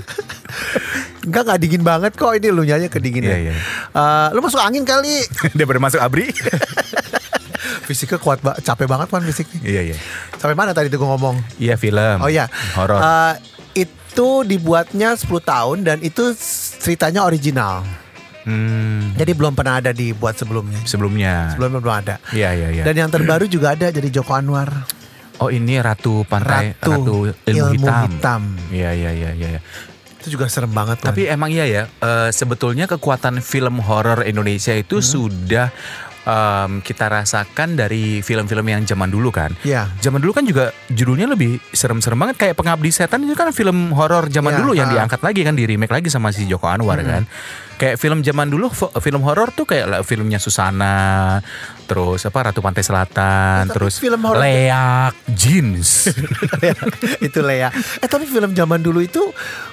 Enggak 1.26 1.42
nggak 1.46 1.60
dingin 1.62 1.84
banget 1.84 2.12
kok 2.14 2.32
ini 2.38 2.48
lu 2.54 2.62
nyanyi 2.64 2.88
kedinginan. 2.88 3.34
Iya, 3.34 3.38
iya. 3.50 3.54
Eh, 3.92 4.28
lu 4.34 4.40
masuk 4.46 4.62
angin 4.62 4.86
kali. 4.86 5.26
Dia 5.58 5.66
baru 5.66 5.82
masuk 5.82 5.98
abri 6.00 6.30
Fisiknya 7.90 8.22
kuat 8.22 8.40
banget, 8.46 8.62
capek 8.62 8.86
banget 8.86 9.08
kan 9.10 9.26
fisiknya. 9.26 9.60
Iya 9.66 9.82
iya. 9.94 9.98
Sampai 10.38 10.54
mana 10.54 10.72
tadi 10.78 10.94
tuh 10.94 11.02
gue 11.02 11.10
ngomong? 11.10 11.42
Iya 11.58 11.76
film. 11.76 12.22
Oh 12.22 12.30
iya. 12.30 12.46
Horor. 12.78 13.02
Eh, 13.02 13.34
itu 13.82 14.46
dibuatnya 14.46 15.18
10 15.18 15.26
tahun 15.42 15.78
dan 15.82 15.98
itu 16.06 16.34
ceritanya 16.82 17.26
original. 17.26 17.82
Hmm, 18.46 19.14
Jadi 19.14 19.36
belum 19.36 19.54
pernah 19.54 19.78
ada 19.84 19.92
dibuat 19.94 20.38
sebelumnya. 20.38 20.82
sebelumnya. 20.86 21.54
Sebelumnya 21.54 21.80
belum 21.82 21.96
ada. 22.06 22.16
Iya 22.34 22.50
iya 22.56 22.68
iya. 22.74 22.84
Dan 22.86 22.96
yang 22.96 23.10
terbaru 23.12 23.46
juga 23.50 23.74
ada 23.78 23.90
jadi 23.90 24.10
Joko 24.10 24.34
Anwar. 24.38 24.70
Oh 25.40 25.48
ini 25.48 25.80
Ratu 25.80 26.24
Pantai 26.24 26.76
Ratu 26.76 26.92
Ilmu, 26.92 27.48
Ilmu 27.48 27.74
Hitam. 27.80 28.10
Hitam. 28.12 28.42
Iya 28.70 28.92
iya 28.92 29.12
iya 29.12 29.30
iya. 29.34 29.48
iya. 29.56 29.62
Itu 30.20 30.36
juga 30.36 30.52
serem 30.52 30.70
banget. 30.70 31.00
Tapi 31.00 31.26
emang 31.26 31.48
iya 31.48 31.64
ya, 31.64 31.84
eh, 31.88 32.30
sebetulnya 32.30 32.86
kekuatan 32.86 33.40
film 33.40 33.80
horor 33.80 34.28
Indonesia 34.28 34.76
itu 34.76 35.00
Hmm. 35.00 35.08
sudah 35.08 35.72
em, 36.24 36.80
kita 36.80 37.06
rasakan 37.06 37.74
dari 37.74 38.20
film-film 38.20 38.66
yang 38.66 38.82
zaman 38.84 39.08
dulu 39.08 39.30
kan. 39.30 39.52
Iya. 39.62 39.88
Zaman 39.98 40.20
dulu 40.20 40.32
kan 40.32 40.44
juga 40.44 40.72
judulnya 40.88 41.28
lebih 41.28 41.60
serem-serem 41.70 42.18
banget 42.18 42.36
kayak 42.38 42.56
Pengabdi 42.56 42.90
Setan 42.90 43.24
itu 43.24 43.34
kan 43.34 43.52
film 43.52 43.92
horor 43.92 44.28
zaman 44.28 44.52
Iya, 44.52 44.60
dulu 44.60 44.72
yang 44.74 44.90
ah. 44.90 44.94
diangkat 44.96 45.20
lagi 45.20 45.42
kan 45.42 45.54
di 45.54 45.64
remake 45.64 45.92
lagi 45.92 46.08
sama 46.08 46.30
si 46.30 46.44
Joko 46.44 46.68
Anwar 46.68 47.00
kan. 47.00 47.24
Kayak 47.80 47.96
film 47.96 48.20
zaman 48.20 48.52
dulu 48.52 48.68
film 49.00 49.24
horor 49.24 49.56
tuh 49.56 49.64
kayak 49.64 49.86
lah 49.88 50.00
filmnya 50.04 50.36
Susana, 50.36 51.40
terus 51.88 52.28
apa 52.28 52.52
Ratu 52.52 52.60
Pantai 52.60 52.84
Selatan, 52.84 53.64
Ya, 53.66 53.72
terus 53.72 53.96
film 53.96 54.20
horor- 54.20 54.44
Leak 54.44 55.16
Jeans. 55.32 56.12
itu 57.28 57.40
Lea. 57.40 57.72
Eh 57.98 58.08
tapi 58.08 58.28
film 58.28 58.52
zaman 58.52 58.84
dulu 58.84 59.00
itu 59.00 59.24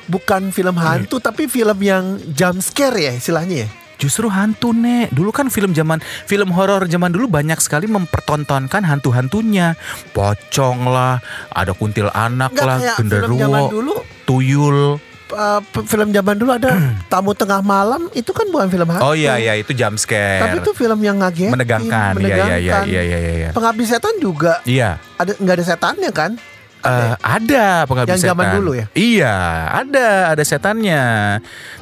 bukan 0.07 0.55
film 0.55 0.79
hantu 0.79 1.19
tapi 1.19 1.51
film 1.51 1.75
yang 1.83 2.17
jump 2.31 2.63
scare 2.63 2.95
ya 2.95 3.13
istilahnya 3.13 3.67
ya. 3.67 3.69
Justru 3.97 4.29
hantu 4.29 4.71
nek. 4.71 5.09
Dulu 5.09 5.31
kan 5.31 5.49
film 5.49 5.73
zaman 5.73 5.99
film 6.25 6.53
horor 6.53 6.85
zaman 6.85 7.09
dulu 7.09 7.27
banyak 7.27 7.57
sekali 7.59 7.85
mempertontonkan 7.87 8.83
hantu-hantunya. 8.83 9.73
Pocong 10.13 10.87
lah, 10.87 11.21
ada 11.49 11.73
kuntil 11.73 12.09
anak 12.11 12.53
lah, 12.55 12.79
genderuwo, 12.95 13.69
dulu 13.69 13.95
tuyul. 14.25 15.01
uh, 15.27 15.59
film 15.83 16.15
zaman 16.15 16.39
dulu 16.39 16.55
ada 16.55 16.71
tamu 17.11 17.35
tengah 17.35 17.59
malam 17.59 18.07
itu 18.13 18.31
kan 18.31 18.47
bukan 18.47 18.69
film 18.69 18.87
hantu. 18.87 19.03
Oh 19.03 19.15
iya 19.15 19.35
iya 19.37 19.57
itu 19.57 19.73
jump 19.73 19.97
scare. 19.97 20.39
Tapi 20.39 20.61
itu 20.61 20.71
film 20.71 21.01
yang 21.01 21.19
ngagetin, 21.19 21.51
menegangkan. 21.51 22.13
Iya 22.17 22.23
iya 22.23 22.37
iya 22.37 22.45
menegangkan. 22.55 22.85
iya 22.87 23.03
iya 23.03 23.19
iya. 23.19 23.51
Pengabdi 23.51 23.85
setan 23.85 24.15
juga 24.17 24.63
Iya. 24.63 25.03
ada 25.17 25.33
nggak 25.35 25.55
ada 25.57 25.65
setannya 25.65 26.11
kan? 26.11 26.33
Eh, 26.79 27.15
ada 27.19 27.83
pengabdi 27.83 28.15
Yang 28.15 28.31
zaman 28.31 28.45
setan. 28.47 28.57
dulu 28.57 28.71
ya? 28.79 28.87
Iya, 28.95 29.35
ada 29.75 30.07
ada 30.31 30.43
setannya. 30.47 31.03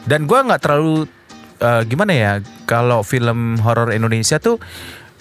Dan 0.03 0.25
gua 0.25 0.41
nggak 0.41 0.61
terlalu 0.65 1.05
eh, 1.61 1.83
gimana 1.87 2.13
ya 2.15 2.33
kalau 2.65 3.03
film 3.03 3.61
horor 3.61 3.93
Indonesia 3.93 4.41
tuh 4.41 4.59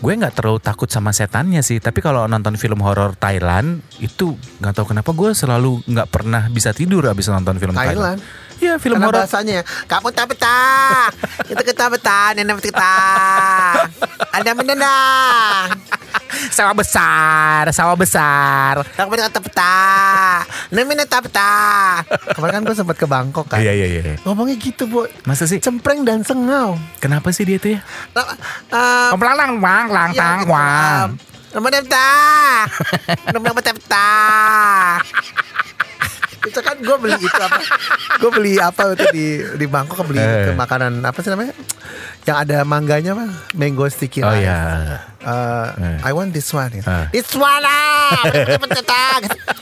gue 0.03 0.11
nggak 0.19 0.35
terlalu 0.35 0.59
takut 0.59 0.91
sama 0.91 1.15
setannya 1.15 1.63
sih. 1.63 1.79
Tapi 1.79 2.03
kalau 2.03 2.27
nonton 2.27 2.59
film 2.59 2.83
horor 2.83 3.15
Thailand 3.15 3.79
itu 4.03 4.35
nggak 4.59 4.73
tahu 4.75 4.91
kenapa 4.91 5.15
gue 5.15 5.31
selalu 5.31 5.79
nggak 5.87 6.09
pernah 6.11 6.51
bisa 6.51 6.75
tidur 6.75 7.07
abis 7.07 7.31
nonton 7.31 7.55
film 7.55 7.71
Thailand. 7.71 8.19
Thailand. 8.19 8.19
Iya 8.63 8.79
film 8.79 8.95
Karena 8.95 9.11
horor. 9.11 9.19
bahasanya 9.19 9.59
kamu 9.85 10.07
tak 10.09 10.25
betah, 10.31 11.11
itu 11.51 11.61
kita 11.61 11.91
betah, 11.91 12.31
nenek 12.31 12.63
kita, 12.63 12.95
ada 14.31 14.51
menenang. 14.55 15.67
Sawah 16.49 16.71
besar, 16.71 17.67
sawah 17.69 17.93
besar. 17.93 18.81
Kamu 18.95 19.19
tak 19.19 19.43
betah, 19.43 20.47
nenek 20.71 21.03
tak 21.05 21.27
betah. 21.27 22.07
Kemarin 22.31 22.53
kan 22.55 22.63
gue 22.63 22.75
sempat 22.75 22.95
ke 22.95 23.03
Bangkok 23.03 23.45
kan. 23.45 23.59
Iya 23.59 23.75
iya 23.75 23.87
iya. 23.91 24.15
Ngomongnya 24.23 24.55
gitu 24.55 24.87
bu, 24.87 25.11
Masa 25.23 25.43
sih? 25.43 25.59
cempreng 25.59 26.01
dan 26.01 26.23
sengau. 26.23 26.79
Kenapa 26.97 27.29
sih 27.29 27.43
dia 27.43 27.59
tuh 27.59 27.75
ya? 27.75 27.79
Uh, 28.71 29.11
Pelang 29.13 29.35
lang 29.35 29.51
wang 29.59 29.85
lang 29.91 30.09
Iya, 30.09 30.19
tang 30.19 30.39
gitu. 30.41 30.51
wang. 30.51 31.09
Um, 31.11 31.31
Nama 31.53 31.69
betah, 31.69 32.65
nama 33.29 33.49
betah. 33.53 34.97
Itu 36.43 36.59
kan 36.59 36.75
gue 36.75 36.95
beli 36.97 37.15
itu 37.15 37.31
apa? 37.33 37.59
Gue 38.17 38.29
beli 38.29 38.53
apa 38.57 38.91
itu 38.91 39.05
di 39.09 39.27
di 39.55 39.65
Bangkok 39.65 40.03
beli 40.03 40.17
Eh. 40.17 40.27
itu 40.43 40.51
makanan 40.53 40.99
apa 40.99 41.17
sih 41.17 41.29
namanya? 41.29 41.55
Yang 42.23 42.37
ada 42.39 42.57
mangganya 42.63 43.11
apa? 43.13 43.25
Mango 43.53 43.83
sticky 43.85 44.19
Oh 44.19 44.29
rice. 44.29 44.43
iya. 44.43 44.59
Uh, 45.19 45.67
Eh. 45.73 45.97
I 46.01 46.11
want 46.11 46.31
this 46.31 46.51
one. 46.51 46.67
Gitu. 46.69 46.83
Eh. 46.83 47.05
This 47.13 47.31
one 47.31 47.59
lah. 47.59 48.27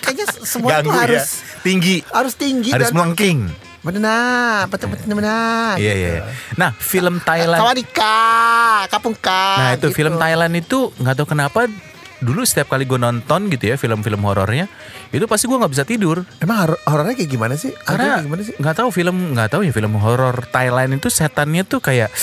Kayaknya 0.02 0.26
semua 0.42 0.70
tuh 0.76 0.90
Ganggu 0.90 0.92
harus 0.92 1.26
ya. 1.38 1.62
Tinggi. 1.62 1.96
harus 2.08 2.34
tinggi 2.34 2.70
Harus 2.72 2.90
dan 2.90 2.96
melengking. 2.96 3.40
benar, 3.82 4.66
betul 4.68 4.90
betul 4.90 5.14
benar. 5.16 5.74
Iya 5.76 5.94
iya. 5.96 6.10
iya. 6.16 6.24
Nah 6.54 6.74
film 6.76 7.18
Thailand. 7.20 7.58
Sawadika, 7.58 8.22
kapungka. 8.88 9.44
Nah 9.58 9.70
itu 9.74 9.90
gitu. 9.90 9.98
film 9.98 10.18
Thailand 10.18 10.54
itu 10.54 10.94
nggak 10.96 11.14
tahu 11.16 11.28
kenapa 11.28 11.66
dulu 12.22 12.46
setiap 12.46 12.70
kali 12.70 12.86
gue 12.86 12.96
nonton 12.96 13.50
gitu 13.50 13.66
ya 13.66 13.76
film-film 13.76 14.22
horornya 14.22 14.70
itu 15.10 15.26
pasti 15.26 15.46
gue 15.46 15.58
nggak 15.58 15.74
bisa 15.74 15.84
tidur 15.84 16.22
Emang 16.38 16.58
horor- 16.62 16.82
horornya 16.86 17.18
kayak 17.18 17.32
gimana 17.32 17.54
sih? 17.56 17.74
Karena 17.76 18.22
gimana 18.22 18.42
sih? 18.42 18.54
nggak 18.56 18.76
tahu 18.78 18.90
film 18.90 19.34
nggak 19.34 19.50
tahu 19.50 19.62
ya 19.62 19.72
film 19.72 19.94
horor 19.96 20.46
Thailand 20.48 20.94
itu 20.94 21.10
setannya 21.10 21.64
tuh 21.64 21.82
kayak 21.82 22.14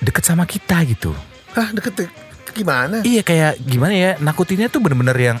deket 0.00 0.24
sama 0.24 0.44
kita 0.44 0.80
gitu. 0.84 1.12
Hah 1.52 1.70
deket 1.70 2.08
gimana? 2.52 3.00
Iya 3.00 3.20
kayak 3.20 3.60
gimana 3.60 3.92
ya 3.92 4.10
nakutinnya 4.16 4.68
tuh 4.68 4.78
bener-bener 4.78 5.16
yang 5.16 5.38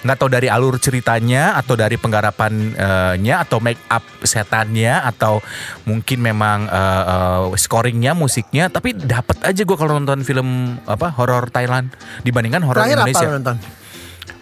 nggak 0.00 0.16
tahu 0.16 0.30
dari 0.32 0.48
alur 0.50 0.80
ceritanya 0.82 1.54
atau 1.54 1.78
dari 1.78 1.94
penggarapannya 1.94 3.34
atau 3.36 3.58
make 3.62 3.80
up 3.86 4.02
setannya 4.24 4.98
atau 5.04 5.38
mungkin 5.86 6.18
memang 6.18 6.66
eh, 6.66 7.04
eh, 7.06 7.42
scoringnya 7.54 8.16
musiknya 8.16 8.72
tapi 8.72 8.96
dapat 8.96 9.38
aja 9.46 9.62
gue 9.62 9.76
kalau 9.78 10.00
nonton 10.00 10.26
film 10.26 10.80
apa 10.88 11.14
horor 11.14 11.52
Thailand 11.52 11.92
dibandingkan 12.26 12.64
horor 12.66 12.82
apa 12.82 12.90
Indonesia 12.90 13.26
lo 13.28 13.32
nonton? 13.38 13.56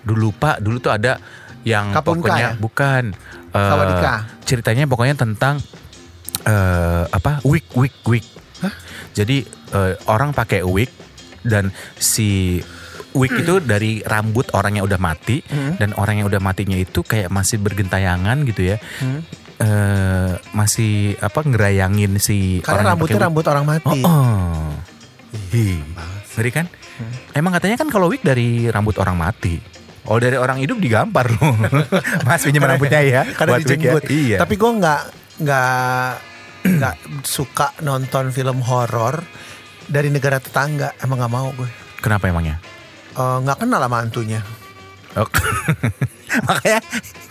dulu 0.07 0.29
pak 0.33 0.57
dulu 0.65 0.79
tuh 0.81 0.93
ada 0.95 1.21
yang 1.67 1.93
Kapungka 1.93 2.33
pokoknya 2.33 2.49
ya? 2.55 2.57
bukan 2.57 3.05
Sawadika? 3.53 4.15
ceritanya 4.47 4.85
pokoknya 4.89 5.17
tentang 5.19 5.61
eh 6.47 7.05
apa 7.11 7.43
wig 7.45 7.67
wig 7.75 7.93
wig 8.07 8.25
jadi 9.13 9.43
eh, 9.75 9.95
orang 10.07 10.31
pakai 10.31 10.63
wig 10.63 10.89
dan 11.43 11.75
si 11.99 12.63
wig 13.11 13.33
itu 13.33 13.55
dari 13.59 14.03
rambut 14.03 14.53
orang 14.53 14.77
yang 14.77 14.85
udah 14.85 14.97
mati 14.97 15.41
Hmm. 15.43 15.77
dan 15.77 15.95
orang 15.95 16.21
yang 16.21 16.27
udah 16.27 16.39
matinya 16.39 16.75
itu 16.75 17.01
kayak 17.01 17.29
masih 17.29 17.57
bergentayangan 17.57 18.45
gitu 18.45 18.69
ya 18.69 18.77
Hmm. 19.01 19.21
eh 19.59 20.31
masih 20.53 20.93
apa 21.19 21.41
ngerayangin 21.41 22.17
si 22.19 22.61
Karena 22.61 22.85
orang 22.85 22.87
rambutnya 22.95 23.21
rambut 23.21 23.45
orang 23.45 23.65
mati. 23.65 24.01
Oh, 24.01 24.11
oh. 24.11 24.71
Hi. 25.51 25.83
Ngeri 26.33 26.51
kan? 26.53 26.67
Hmm. 26.69 27.13
Emang 27.35 27.53
katanya 27.53 27.77
kan 27.77 27.89
kalau 27.89 28.07
wig 28.07 28.23
dari 28.23 28.67
rambut 28.67 28.95
orang 28.97 29.15
mati. 29.15 29.59
Oh 30.05 30.17
dari 30.17 30.37
orang 30.37 30.57
hidup 30.57 30.79
digampar 30.79 31.29
loh. 31.29 31.53
Mas 32.27 32.41
pinjam 32.41 32.65
rambutnya 32.65 33.03
ya. 33.03 33.23
Karena 33.39 33.51
buat 33.53 33.61
wig 33.61 33.67
ya. 33.67 33.69
dijenggut. 33.69 34.03
Iya. 34.07 34.37
Tapi 34.39 34.55
gue 34.55 34.71
nggak 34.75 35.01
nggak 35.39 36.09
nggak 36.69 36.95
suka 37.23 37.75
nonton 37.81 38.31
film 38.31 38.63
horor 38.63 39.21
dari 39.85 40.09
negara 40.09 40.39
tetangga. 40.39 40.95
Emang 40.99 41.19
nggak 41.19 41.33
mau 41.33 41.51
gue. 41.53 41.69
kenapa 41.99 42.31
emangnya? 42.31 42.63
Eh, 43.19 43.37
Nggak 43.43 43.59
kenal 43.59 43.81
sama 43.81 43.97
hantunya. 43.99 44.41
Oh. 45.13 45.27
Makanya 46.49 46.81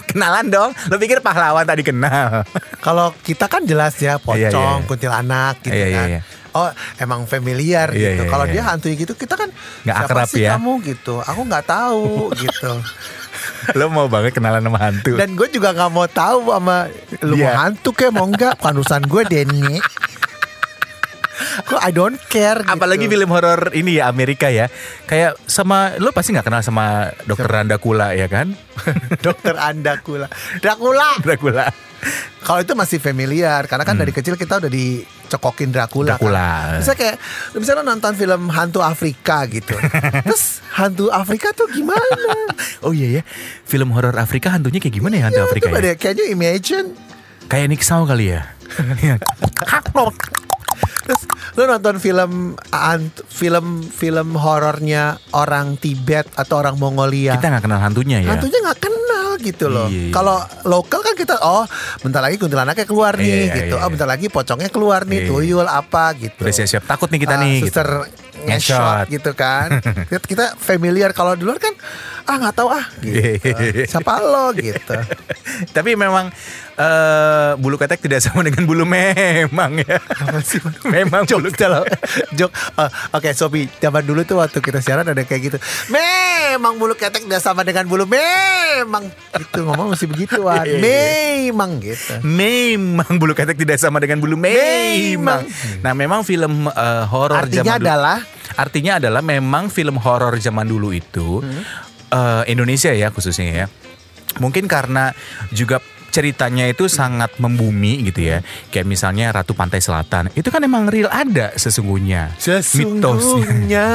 kenalan 0.05 0.45
dong. 0.47 0.71
Lo 0.89 0.97
pikir 0.97 1.21
pahlawan 1.21 1.63
tadi 1.63 1.81
kenal. 1.81 2.43
Kalau 2.79 3.15
kita 3.17 3.45
kan 3.45 3.63
jelas 3.63 3.95
ya 3.95 4.17
pocong, 4.17 4.35
Iya, 4.37 4.49
iya, 4.51 4.73
iya. 4.73 4.83
kuntilanak 4.83 5.55
gitu 5.61 5.71
Iya, 5.73 5.87
iya, 5.87 5.97
kan. 5.97 6.07
iya. 6.09 6.21
Oh 6.49 6.69
emang 6.97 7.23
familiar 7.23 7.93
Iya, 7.93 8.17
gitu. 8.17 8.23
iya, 8.25 8.31
Kalau 8.33 8.45
iya. 8.45 8.51
dia 8.51 8.61
hantunya 8.65 8.95
gitu 8.97 9.13
kita 9.13 9.37
kan 9.37 9.49
Nggak 9.85 9.95
siapa 9.95 10.09
akrab 10.09 10.27
sih 10.27 10.41
ya?" 10.41 10.51
kamu 10.57 10.71
gitu. 10.83 11.15
Aku 11.21 11.41
nggak 11.45 11.65
tahu 11.65 12.07
gitu. 12.43 12.71
Lo 13.75 13.87
mau 13.87 14.09
banget 14.09 14.33
kenalan 14.33 14.59
sama 14.59 14.79
hantu. 14.81 15.13
Dan 15.13 15.37
gue 15.37 15.47
juga 15.47 15.71
nggak 15.71 15.91
mau 15.93 16.07
tahu 16.09 16.49
sama 16.49 16.89
lu 17.21 17.35
mau 17.37 17.45
Iya. 17.45 17.55
hantu 17.61 17.89
kayak 17.93 18.11
mau 18.11 18.25
enggak. 18.25 18.57
Bukan 18.57 18.73
urusan 18.75 19.03
gue 19.05 19.21
Denny. 19.23 19.77
Gue 21.65 21.79
I 21.81 21.91
don't 21.95 22.19
care 22.29 22.61
gitu. 22.61 22.73
Apalagi 22.77 23.09
film 23.09 23.29
horor 23.33 23.73
ini 23.73 23.97
ya 23.97 24.11
Amerika 24.11 24.51
ya. 24.53 24.69
Kayak 25.09 25.41
sama 25.49 25.97
lo 25.97 26.13
pasti 26.13 26.35
nggak 26.35 26.45
kenal 26.45 26.61
sama 26.61 27.09
Dokter 27.25 27.49
Randa 27.49 27.81
Kula 27.81 28.13
ya 28.13 28.29
kan? 28.29 28.53
Dokter 29.25 29.57
Andakula. 29.57 30.29
Dracula. 30.61 31.17
Dracula. 31.23 31.65
Kalau 32.45 32.61
itu 32.61 32.77
masih 32.77 33.01
familiar 33.01 33.65
karena 33.65 33.83
kan 33.83 33.97
dari 33.97 34.13
kecil 34.13 34.37
kita 34.37 34.61
udah 34.61 34.69
dicokokin 34.69 35.73
Dracula. 35.73 36.15
Hmm. 36.15 36.21
Dracula. 36.21 36.47
Kan. 36.47 36.77
Misalnya 36.79 36.99
kayak 37.01 37.17
misalnya 37.57 37.83
nonton 37.83 38.13
film 38.13 38.41
hantu 38.53 38.79
Afrika 38.85 39.43
gitu. 39.49 39.73
Terus 40.29 40.61
hantu 40.77 41.09
Afrika 41.09 41.51
tuh 41.57 41.65
gimana? 41.73 42.53
Oh 42.85 42.93
iya 42.93 43.19
ya. 43.19 43.21
Film 43.65 43.91
horor 43.97 44.13
Afrika 44.15 44.53
hantunya 44.53 44.77
kayak 44.77 44.95
gimana 44.95 45.17
ya 45.17 45.23
hantu 45.33 45.41
Afrika 45.49 45.73
Coba 45.73 45.81
ya? 45.81 45.97
can 45.97 46.15
you 46.15 46.29
imagine? 46.29 46.93
Kayak 47.49 47.67
Nick 47.73 47.81
Shaw 47.83 48.05
kali 48.05 48.35
ya. 48.37 48.45
Terus 51.03 51.21
lo 51.53 51.63
nonton 51.65 51.95
film 51.97 52.53
film 53.27 53.65
film 53.83 54.27
horornya 54.35 55.03
orang 55.31 55.75
Tibet 55.75 56.27
atau 56.33 56.59
orang 56.59 56.75
Mongolia. 56.75 57.35
Kita 57.35 57.49
nggak 57.49 57.63
kenal 57.63 57.79
hantunya 57.79 58.17
ya. 58.21 58.33
Hantunya 58.33 58.59
nggak 58.61 58.79
kenal 58.79 59.27
gitu 59.37 59.65
loh. 59.67 59.87
Iya, 59.87 60.09
iya. 60.09 60.13
Kalau 60.13 60.37
lokal 60.65 60.99
kan 61.01 61.13
kita 61.13 61.35
oh 61.39 61.65
bentar 61.99 62.19
lagi 62.19 62.35
kuntilanaknya 62.35 62.83
keluar 62.83 63.13
nih 63.13 63.23
Iya, 63.23 63.37
iya, 63.37 63.55
gitu. 63.55 63.73
iya, 63.73 63.79
Oh 63.79 63.85
iya. 63.85 63.91
bentar 63.91 64.07
lagi 64.07 64.27
pocongnya 64.27 64.69
keluar 64.69 65.01
nih, 65.03 65.19
Iya. 65.23 65.29
tuyul 65.29 65.67
apa 65.67 66.03
gitu. 66.15 66.41
Udah 66.41 66.53
siap-siap 66.53 66.83
takut 66.83 67.07
nih 67.07 67.19
kita 67.21 67.35
Ah, 67.35 67.41
nih. 67.41 67.55
gitu. 67.61 67.69
Suster 67.69 67.87
nge-shot 67.87 68.26
Nge-shot. 68.47 69.05
gitu 69.11 69.31
kan. 69.35 69.83
kita, 70.31 70.55
familiar 70.55 71.11
kalau 71.11 71.35
di 71.35 71.43
luar 71.43 71.59
kan 71.59 71.73
ah 72.27 72.35
nggak 72.39 72.55
tahu 72.55 72.69
ah 72.71 72.85
gitu. 72.99 73.51
Siapa 73.91 74.19
lo 74.19 74.51
gitu. 74.55 74.95
Tapi 75.71 75.95
memang 75.95 76.27
eh, 76.77 77.51
bulu 77.57 77.75
ketek 77.75 77.99
tidak 77.99 78.21
sama 78.21 78.45
dengan 78.45 78.63
bulu 78.67 78.83
memang 78.85 79.81
ya. 79.81 79.97
memang 80.87 81.23
bulu 81.25 81.49
Kalau 81.55 81.81
jok 82.37 82.51
oh, 82.77 82.89
Oke 83.17 83.33
Sobi 83.33 83.65
Zaman 83.81 84.05
dulu 84.05 84.21
tuh 84.23 84.37
waktu 84.37 84.59
kita 84.61 84.83
siaran 84.83 85.07
ada 85.07 85.23
kayak 85.25 85.41
gitu 85.49 85.57
Memang 85.89 86.77
bulu 86.77 86.93
ketek 86.93 87.25
tidak 87.25 87.41
sama 87.41 87.65
dengan 87.65 87.89
bulu 87.89 88.05
Memang 88.05 89.09
Itu 89.33 89.65
ngomong 89.65 89.97
begituan 90.05 90.67
Iya, 90.67 90.77
iya, 90.77 90.81
Memang 91.49 91.81
gitu 91.81 92.21
Memang 92.21 93.11
bulu 93.17 93.33
ketek 93.33 93.57
tidak 93.57 93.81
sama 93.81 93.97
dengan 93.97 94.21
bulu 94.21 94.37
memang. 94.37 95.41
Nah, 95.81 95.93
memang 95.97 96.21
film 96.21 96.69
eh, 96.69 97.03
horor 97.09 97.47
Artinya 97.47 97.73
zaman 97.73 97.79
dulu- 97.81 97.87
adalah 97.87 98.17
artinya 98.57 98.97
adalah 98.97 99.21
memang 99.21 99.69
film 99.69 100.01
horor 100.01 100.33
zaman 100.41 100.65
dulu 100.65 100.91
itu 100.91 101.45
eh, 102.11 102.43
Indonesia 102.49 102.91
ya 102.91 103.13
khususnya 103.13 103.65
ya. 103.65 103.67
Mungkin 104.37 104.69
karena 104.69 105.13
juga 105.49 105.81
ceritanya 106.17 106.65
itu 106.65 106.89
sangat 106.89 107.37
membumi 107.37 108.01
gitu 108.09 108.25
ya. 108.25 108.41
Kayak 108.73 108.89
misalnya 108.89 109.29
Ratu 109.29 109.53
Pantai 109.53 109.77
Selatan. 109.77 110.33
Itu 110.33 110.49
kan 110.49 110.65
emang 110.65 110.89
real 110.89 111.13
ada 111.13 111.53
sesungguhnya. 111.53 112.33
Mitosnya. 112.41 113.21
Sesungguhnya 113.21 113.87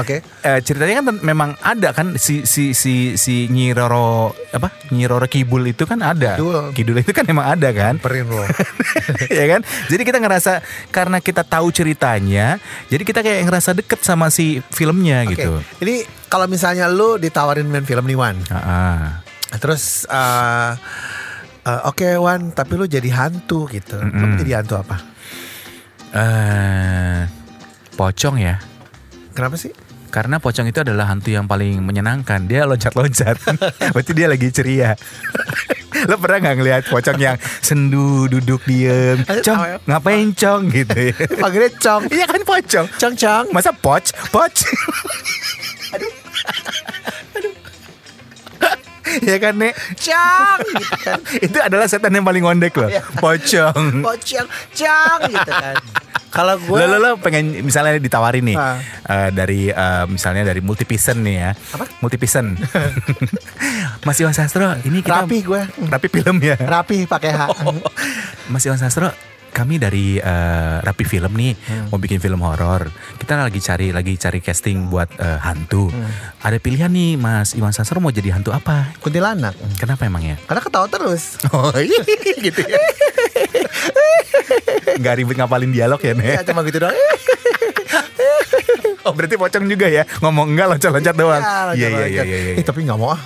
Oke 0.00 0.16
Eh, 0.44 0.60
ceritanya 0.60 1.00
kan 1.00 1.16
memang 1.24 1.50
ada 1.64 1.96
kan 1.96 2.20
si 2.20 2.44
si 2.44 2.76
si 2.76 3.16
si 3.16 3.48
Nyi 3.48 3.72
Roro 3.72 4.36
apa 4.52 4.68
Nyi 4.92 5.08
Roro 5.08 5.24
Kidul 5.24 5.72
itu 5.72 5.88
kan 5.88 6.04
ada 6.04 6.36
Kidul. 6.36 6.68
Kidul 6.76 6.96
itu 7.00 7.16
kan 7.16 7.24
emang 7.24 7.48
ada 7.56 7.72
kan 7.72 7.96
Perin 7.96 8.28
lo 8.28 8.44
ya 9.40 9.44
kan 9.48 9.64
jadi 9.88 10.02
kita 10.04 10.20
ngerasa 10.20 10.60
karena 10.92 11.24
kita 11.24 11.48
tahu 11.48 11.72
ceritanya 11.72 12.60
jadi 12.92 13.02
kita 13.08 13.24
kayak 13.24 13.48
ngerasa 13.48 13.72
deket 13.72 14.04
sama 14.04 14.28
si 14.28 14.60
filmnya 14.68 15.24
Oke 15.24 15.32
gitu 15.32 15.64
Ini 15.80 16.04
kalau 16.28 16.44
misalnya 16.44 16.92
lu 16.92 17.16
ditawarin 17.16 17.64
main 17.64 17.88
film 17.88 18.04
nih 18.04 18.18
Wan 18.20 18.36
Ah, 18.52 18.60
ah. 18.60 19.00
Terus 19.56 20.04
eh, 20.04 20.70
eh, 21.64 21.80
Oke 21.88 22.08
Wan 22.20 22.52
Tapi 22.52 22.72
lu 22.76 22.84
jadi 22.84 23.08
hantu 23.12 23.66
gitu. 23.68 23.96
Lu 23.98 24.08
Mm-mm. 24.08 24.20
mau 24.20 24.38
jadi 24.40 24.52
hantu 24.60 24.74
apa? 24.80 24.96
Eh, 26.14 27.20
pocong 27.98 28.36
ya. 28.38 28.56
Kenapa 29.34 29.58
sih? 29.58 29.74
karena 30.14 30.38
pocong 30.38 30.70
itu 30.70 30.78
adalah 30.78 31.10
hantu 31.10 31.34
yang 31.34 31.50
paling 31.50 31.82
menyenangkan. 31.82 32.46
Dia 32.46 32.70
loncat-loncat. 32.70 33.34
Berarti 33.98 34.12
dia 34.14 34.30
lagi 34.30 34.46
ceria. 34.54 34.94
Lo 36.10 36.14
pernah 36.22 36.38
nggak 36.38 36.56
ngelihat 36.62 36.82
pocong 36.86 37.18
yang 37.18 37.34
sendu 37.58 38.30
duduk 38.30 38.62
diem? 38.62 39.26
Cong 39.42 39.82
ngapain 39.90 40.30
cong? 40.38 40.70
Gitu 40.70 41.10
ya. 41.10 41.14
Panggilnya 41.42 41.70
Cong. 41.82 42.02
Iya 42.14 42.30
kan 42.30 42.42
pocong? 42.46 42.86
Cong 42.94 43.14
Cong. 43.18 43.44
Masa 43.50 43.74
poc? 43.74 44.14
Poc 44.30 44.54
ya 49.30 49.36
kan 49.38 49.54
nek? 49.54 49.72
Cong 49.94 50.58
gitu 50.64 50.96
kan. 51.00 51.18
Itu 51.38 51.58
adalah 51.58 51.86
setan 51.86 52.10
yang 52.10 52.24
paling 52.24 52.42
ngondek 52.42 52.74
loh. 52.74 52.88
Iya. 52.88 53.02
pocong. 53.18 53.82
Pocong 54.06 54.46
Cong 54.72 55.20
gitu 55.28 55.52
kan. 55.52 55.76
Kalau 56.34 56.58
gue 56.58 56.74
lo, 56.74 56.86
lo, 56.88 56.96
lo 56.98 57.10
pengen 57.22 57.62
misalnya 57.62 57.94
ditawarin 57.94 58.42
nih 58.42 58.58
Ah. 58.58 58.82
eh, 59.06 59.30
dari 59.30 59.70
eh, 59.70 60.04
misalnya 60.10 60.42
dari 60.42 60.58
multipisen 60.58 61.22
nih 61.22 61.36
ya. 61.38 61.50
Apa? 61.54 61.86
multipisen 62.02 62.58
Mas 64.06 64.18
Iwan 64.18 64.34
Sastro 64.34 64.74
ini 64.82 64.98
kita 64.98 65.22
Rapi 65.22 65.38
gue 65.40 65.62
rapi 65.86 66.08
film 66.10 66.42
ya? 66.42 66.58
Rapi 66.58 67.06
pakai 67.06 67.30
H. 67.30 67.40
Mas 68.50 68.66
Iwan 68.66 68.82
Sastro 68.82 69.14
kami 69.54 69.78
dari 69.78 70.18
eh, 70.18 70.32
Rapi 70.80 71.04
Film 71.04 71.30
nih 71.32 71.52
Hmm. 71.54 71.86
mau 71.86 71.96
bikin 71.96 72.18
film 72.18 72.42
horor. 72.42 72.90
Kita 73.14 73.38
lagi 73.38 73.56
cari 73.56 73.88
lagi 73.88 74.12
cari 74.14 74.38
casting 74.38 74.90
buat 74.90 75.06
eh, 75.14 75.38
hantu. 75.38 75.86
Hmm. 75.86 76.10
Ada 76.42 76.58
pilihan 76.58 76.90
nih 76.90 77.14
Mas 77.14 77.54
Iwan 77.54 77.70
Sastro 77.70 77.96
mau 77.96 78.10
jadi 78.10 78.34
hantu 78.34 78.50
apa? 78.50 78.90
Kuntilanak 78.98 79.54
Kenapa 79.74 80.04
emangnya? 80.04 80.36
Karena 80.42 80.60
ketawa 80.60 80.86
terus 80.86 81.38
Oh 81.54 81.70
gitu 81.72 82.60
ya. 82.60 82.78
Gak 84.96 85.14
ribet 85.16 85.36
ngapalin 85.36 85.70
dialog 85.70 85.98
ya 85.98 86.12
Ya 86.12 86.42
Nek? 86.42 86.44
cuma 86.44 86.62
gitu 86.62 86.78
doang 86.80 86.94
Oh 89.04 89.12
berarti 89.12 89.36
pocong 89.36 89.66
juga 89.66 89.86
ya 89.86 90.02
Ngomong 90.18 90.50
enggak 90.50 90.66
loncat-loncat 90.70 91.14
doang 91.14 91.42
Iya 91.72 91.88
iya 91.88 92.06
iya 92.08 92.22
iya 92.24 92.52
Eh, 92.56 92.62
Tapi 92.62 92.82
gak 92.82 92.96
mau 92.96 93.12
ah 93.12 93.20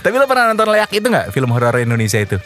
Tapi 0.00 0.14
lo 0.14 0.24
pernah 0.24 0.48
nonton 0.48 0.68
Leak 0.68 0.90
itu 0.90 1.06
gak? 1.06 1.30
Film 1.30 1.50
horor 1.50 1.76
Indonesia 1.76 2.18
itu 2.18 2.38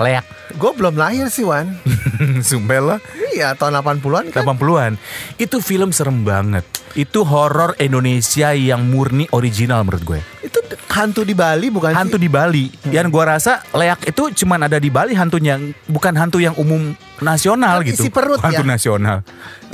Leak 0.00 0.24
Gue 0.54 0.70
belum 0.70 0.94
lahir 0.94 1.26
sih 1.34 1.42
Wan. 1.42 1.74
Sumpah 2.48 2.78
lo 2.78 2.96
Iya 3.34 3.58
tahun 3.58 3.74
80-an 3.82 4.30
kan? 4.30 4.42
80-an 4.46 4.92
Itu 5.34 5.58
film 5.58 5.90
serem 5.90 6.22
banget. 6.22 6.62
Itu 6.94 7.26
horor 7.26 7.74
Indonesia 7.82 8.54
yang 8.54 8.86
murni 8.86 9.26
original 9.34 9.82
menurut 9.82 10.02
gue. 10.06 10.20
Itu 10.46 10.62
hantu 10.94 11.26
di 11.26 11.34
Bali 11.34 11.74
bukan 11.74 11.90
Hantu 11.90 12.22
di 12.22 12.30
Bali. 12.30 12.70
Yang 12.86 13.06
gue 13.10 13.24
rasa 13.26 13.52
Leak 13.74 14.06
itu 14.06 14.46
cuman 14.46 14.70
ada 14.70 14.78
di 14.78 14.94
Bali 14.94 15.18
hantunya 15.18 15.58
Bukan 15.90 16.14
hantu 16.14 16.38
yang 16.38 16.54
umum 16.54 16.94
nasional 17.18 17.82
Kan 17.82 17.90
gitu. 17.90 18.06
isi 18.06 18.10
perut 18.14 18.38
Hantu 18.38 18.62
ya? 18.62 18.70
nasional. 18.78 19.16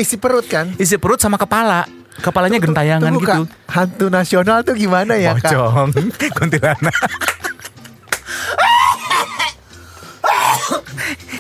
Isi 0.01 0.17
perut 0.17 0.49
kan? 0.49 0.73
Isi 0.81 0.97
perut 0.97 1.21
sama 1.21 1.37
kepala. 1.37 1.85
Kepalanya 2.21 2.57
gentayangan 2.61 3.13
Tunggu, 3.13 3.21
gitu. 3.25 3.43
Kak. 3.45 3.69
Hantu 3.69 4.07
nasional 4.09 4.65
tuh 4.65 4.77
gimana 4.77 5.17
ya 5.21 5.37
kak? 5.37 5.53
Pocong 5.53 5.93
Kuntilanak 6.41 6.97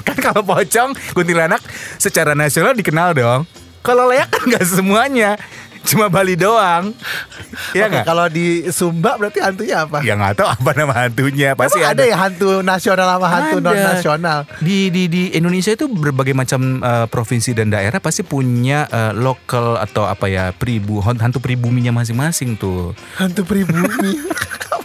Kan 0.06 0.16
kalau 0.18 0.42
pocong 0.42 0.96
Kuntilanak 1.12 1.60
Secara 1.96 2.32
nasional 2.36 2.72
dikenal 2.76 3.14
dong 3.16 3.46
Kalau 3.80 4.08
leak 4.08 4.28
kan 4.28 4.44
gak 4.48 4.66
semuanya 4.66 5.40
Cuma 5.80 6.12
Bali 6.12 6.36
doang 6.36 6.92
Iya 7.76 7.86
Oke, 7.86 7.92
nggak? 7.96 8.04
Kalau 8.06 8.26
di 8.28 8.66
Sumba 8.70 9.16
berarti 9.16 9.38
hantunya 9.40 9.86
apa? 9.86 10.04
Ya 10.04 10.14
nggak 10.14 10.42
tahu 10.42 10.48
apa 10.48 10.70
nama 10.76 10.94
hantunya 11.06 11.56
Pasti 11.56 11.80
Emang 11.80 11.92
ada 11.96 12.02
ya 12.04 12.16
hantu 12.18 12.50
nasional 12.60 13.06
sama 13.06 13.26
hantu 13.30 13.56
Ada. 13.58 13.66
non 13.66 13.78
nasional? 13.78 14.38
Di 14.60 14.90
di 14.92 15.02
di 15.08 15.22
Indonesia 15.34 15.72
itu 15.74 15.86
berbagai 15.88 16.34
macam 16.36 16.82
eh, 16.82 17.06
provinsi 17.08 17.56
dan 17.56 17.72
daerah 17.72 17.98
pasti 17.98 18.22
punya 18.22 18.86
eh, 18.90 19.12
lokal 19.16 19.78
atau 19.80 20.06
apa 20.06 20.26
ya 20.28 20.52
pribu 20.54 21.00
hantu 21.00 21.38
pribuminya 21.38 21.94
masing-masing 21.94 22.58
tuh. 22.58 22.92
Hantu 23.18 23.42
pribumi. 23.46 24.18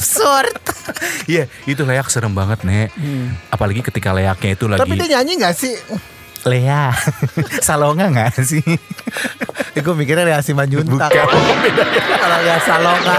Absurd. 0.00 0.56
Iya, 1.30 1.46
itu 1.68 1.86
leak 1.86 2.10
serem 2.10 2.34
banget, 2.34 2.66
Nek. 2.66 2.90
Apalagi 3.52 3.84
ketika 3.84 4.10
leaknya 4.10 4.58
itu 4.58 4.66
lagi 4.66 4.82
Hmm. 4.82 4.90
Tapi 4.90 4.98
dia 4.98 5.08
nyanyi 5.20 5.32
gak 5.38 5.54
sih? 5.54 5.74
Lea. 6.48 6.90
Salonga 7.66 8.08
nggak 8.08 8.40
sih? 8.40 8.64
Eh, 9.76 9.80
gue 9.84 9.94
mikirnya 9.94 10.24
Lea 10.24 10.40
Simanjuntak. 10.40 11.12
Bukan. 11.12 11.26
Kalau 12.16 12.38
Lea 12.42 12.58
Salonga 12.64 13.16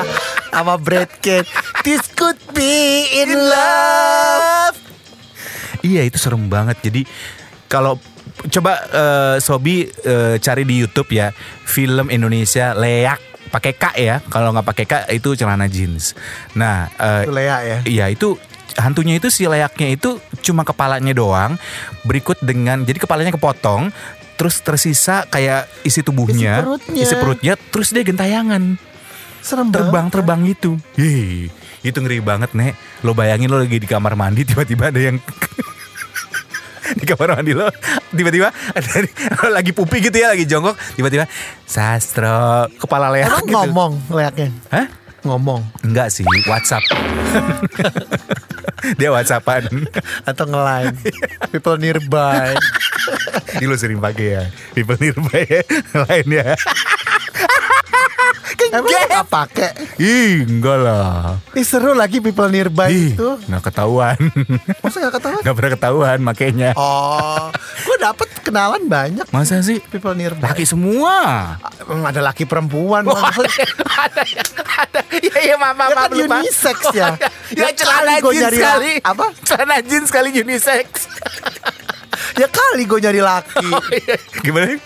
sama 0.50 0.76
Brad 0.82 1.10
Pitt. 1.22 1.46
This 1.86 2.04
could 2.18 2.38
be 2.52 3.06
in 3.24 3.32
love. 3.34 4.76
Iya, 5.82 6.06
itu 6.06 6.18
serem 6.18 6.50
banget. 6.50 6.78
Jadi 6.82 7.06
kalau 7.66 7.98
coba 8.50 8.74
eh, 8.90 9.36
Sobi 9.40 9.86
eh, 9.86 10.36
cari 10.42 10.64
di 10.66 10.76
YouTube 10.82 11.10
ya, 11.14 11.30
film 11.66 12.10
Indonesia 12.10 12.74
leak 12.74 13.31
pakai 13.52 13.74
K 13.76 13.84
ya. 13.94 14.16
Kalau 14.26 14.50
nggak 14.52 14.66
pakai 14.66 14.86
K 14.86 14.94
itu 15.12 15.36
celana 15.36 15.68
jeans. 15.68 16.16
Nah, 16.54 16.88
eh, 16.96 17.28
Itu 17.28 17.32
Lea 17.32 17.58
ya. 17.62 17.78
Iya 17.84 18.06
itu 18.10 18.40
hantunya 18.74 19.20
itu 19.20 19.28
si 19.28 19.44
layaknya 19.44 19.94
itu 19.94 20.18
cuma 20.42 20.64
kepalanya 20.64 21.12
doang. 21.12 21.60
Berikut 22.02 22.40
dengan 22.40 22.82
jadi 22.82 22.98
kepalanya 22.98 23.36
kepotong, 23.36 23.92
terus 24.36 24.58
tersisa 24.60 25.28
kayak 25.28 25.68
isi 25.84 26.00
tubuhnya, 26.00 26.58
Isi 26.58 26.64
perutnya. 26.64 27.02
isi 27.04 27.16
perutnya, 27.16 27.54
terus 27.60 27.92
dia 27.92 28.02
gentayangan 28.02 28.80
Serem 29.42 29.74
terbang 29.74 30.06
banget. 30.06 30.14
terbang 30.14 30.42
itu. 30.46 30.72
Hei, 30.94 31.50
itu 31.82 31.98
ngeri 31.98 32.22
banget 32.22 32.54
nek. 32.54 32.78
Lo 33.02 33.12
bayangin 33.12 33.50
lo 33.50 33.58
lagi 33.58 33.76
di 33.76 33.90
kamar 33.90 34.14
mandi 34.14 34.46
tiba-tiba 34.50 34.94
ada 34.94 35.02
yang 35.02 35.18
di 36.98 37.06
kamar 37.06 37.40
mandi 37.40 37.54
lo 37.54 37.68
tiba-tiba 38.12 38.52
lagi 39.56 39.72
pupi 39.72 40.04
gitu 40.04 40.18
ya 40.18 40.34
lagi 40.34 40.44
jongkok 40.46 40.76
tiba-tiba 40.96 41.26
sastro 41.64 42.68
kepala 42.78 43.12
leak 43.12 43.28
Emang 43.28 43.46
gitu. 43.46 43.56
ngomong 43.56 43.92
Leaknya? 44.12 44.50
Hah? 44.70 44.88
Ngomong. 45.22 45.62
Enggak 45.86 46.10
sih, 46.10 46.26
WhatsApp. 46.50 46.82
Dia 48.98 49.14
WhatsAppan. 49.14 49.70
Atau 50.26 50.50
nge-line. 50.50 50.98
People 51.54 51.78
nearby. 51.78 52.58
Ini 53.62 53.70
lo 53.70 53.78
sering 53.78 54.02
pakai 54.02 54.28
ya. 54.34 54.44
People 54.74 54.98
nearby 54.98 55.46
ya. 55.46 55.62
Lain 56.10 56.26
ya. 56.26 56.58
Emang 58.70 58.92
gak 59.08 59.28
pake? 59.28 59.68
Ih, 59.98 60.44
enggak 60.44 60.78
lah. 60.78 61.38
Ih 61.52 61.62
seru 61.62 61.92
lagi 61.92 62.18
people 62.18 62.48
nearby 62.48 62.88
Ih, 62.88 63.14
itu. 63.14 63.30
nggak 63.44 63.64
ketahuan. 63.64 64.18
Masa 64.80 64.98
gak 65.02 65.16
ketahuan? 65.18 65.42
Nggak 65.42 65.56
pernah 65.56 65.72
ketahuan 65.72 66.18
makanya. 66.20 66.70
Oh, 66.74 67.52
gue 67.82 67.98
dapet 67.98 68.28
kenalan 68.42 68.84
banyak 68.86 69.26
Masa 69.30 69.60
sih? 69.60 69.80
people 69.84 70.14
nearby. 70.14 70.42
Laki 70.42 70.64
semua. 70.64 71.16
Emang 71.80 72.04
ada 72.06 72.22
laki 72.22 72.44
perempuan. 72.44 73.04
Oh, 73.04 73.14
Bang. 73.14 73.34
ada, 74.06 74.24
ada. 74.78 75.00
Iya, 75.14 75.38
iya, 75.44 75.56
maaf, 75.56 75.76
maaf, 75.76 75.90
Ya 75.90 75.96
kan 75.98 76.10
lupa. 76.12 76.36
unisex 76.40 76.78
ya. 76.92 77.10
Ya, 77.52 77.68
Ya 77.68 77.76
celana 77.76 78.16
jeans 78.22 78.48
sekali. 78.50 78.94
apa? 79.02 79.26
Celana 79.44 79.76
jeans 79.82 80.08
sekali 80.08 80.30
unisex. 80.34 80.88
Ya 82.34 82.48
kali 82.48 82.88
gue 82.88 83.00
nyari 83.00 83.20
laki. 83.20 83.68
Gimana? 84.46 84.80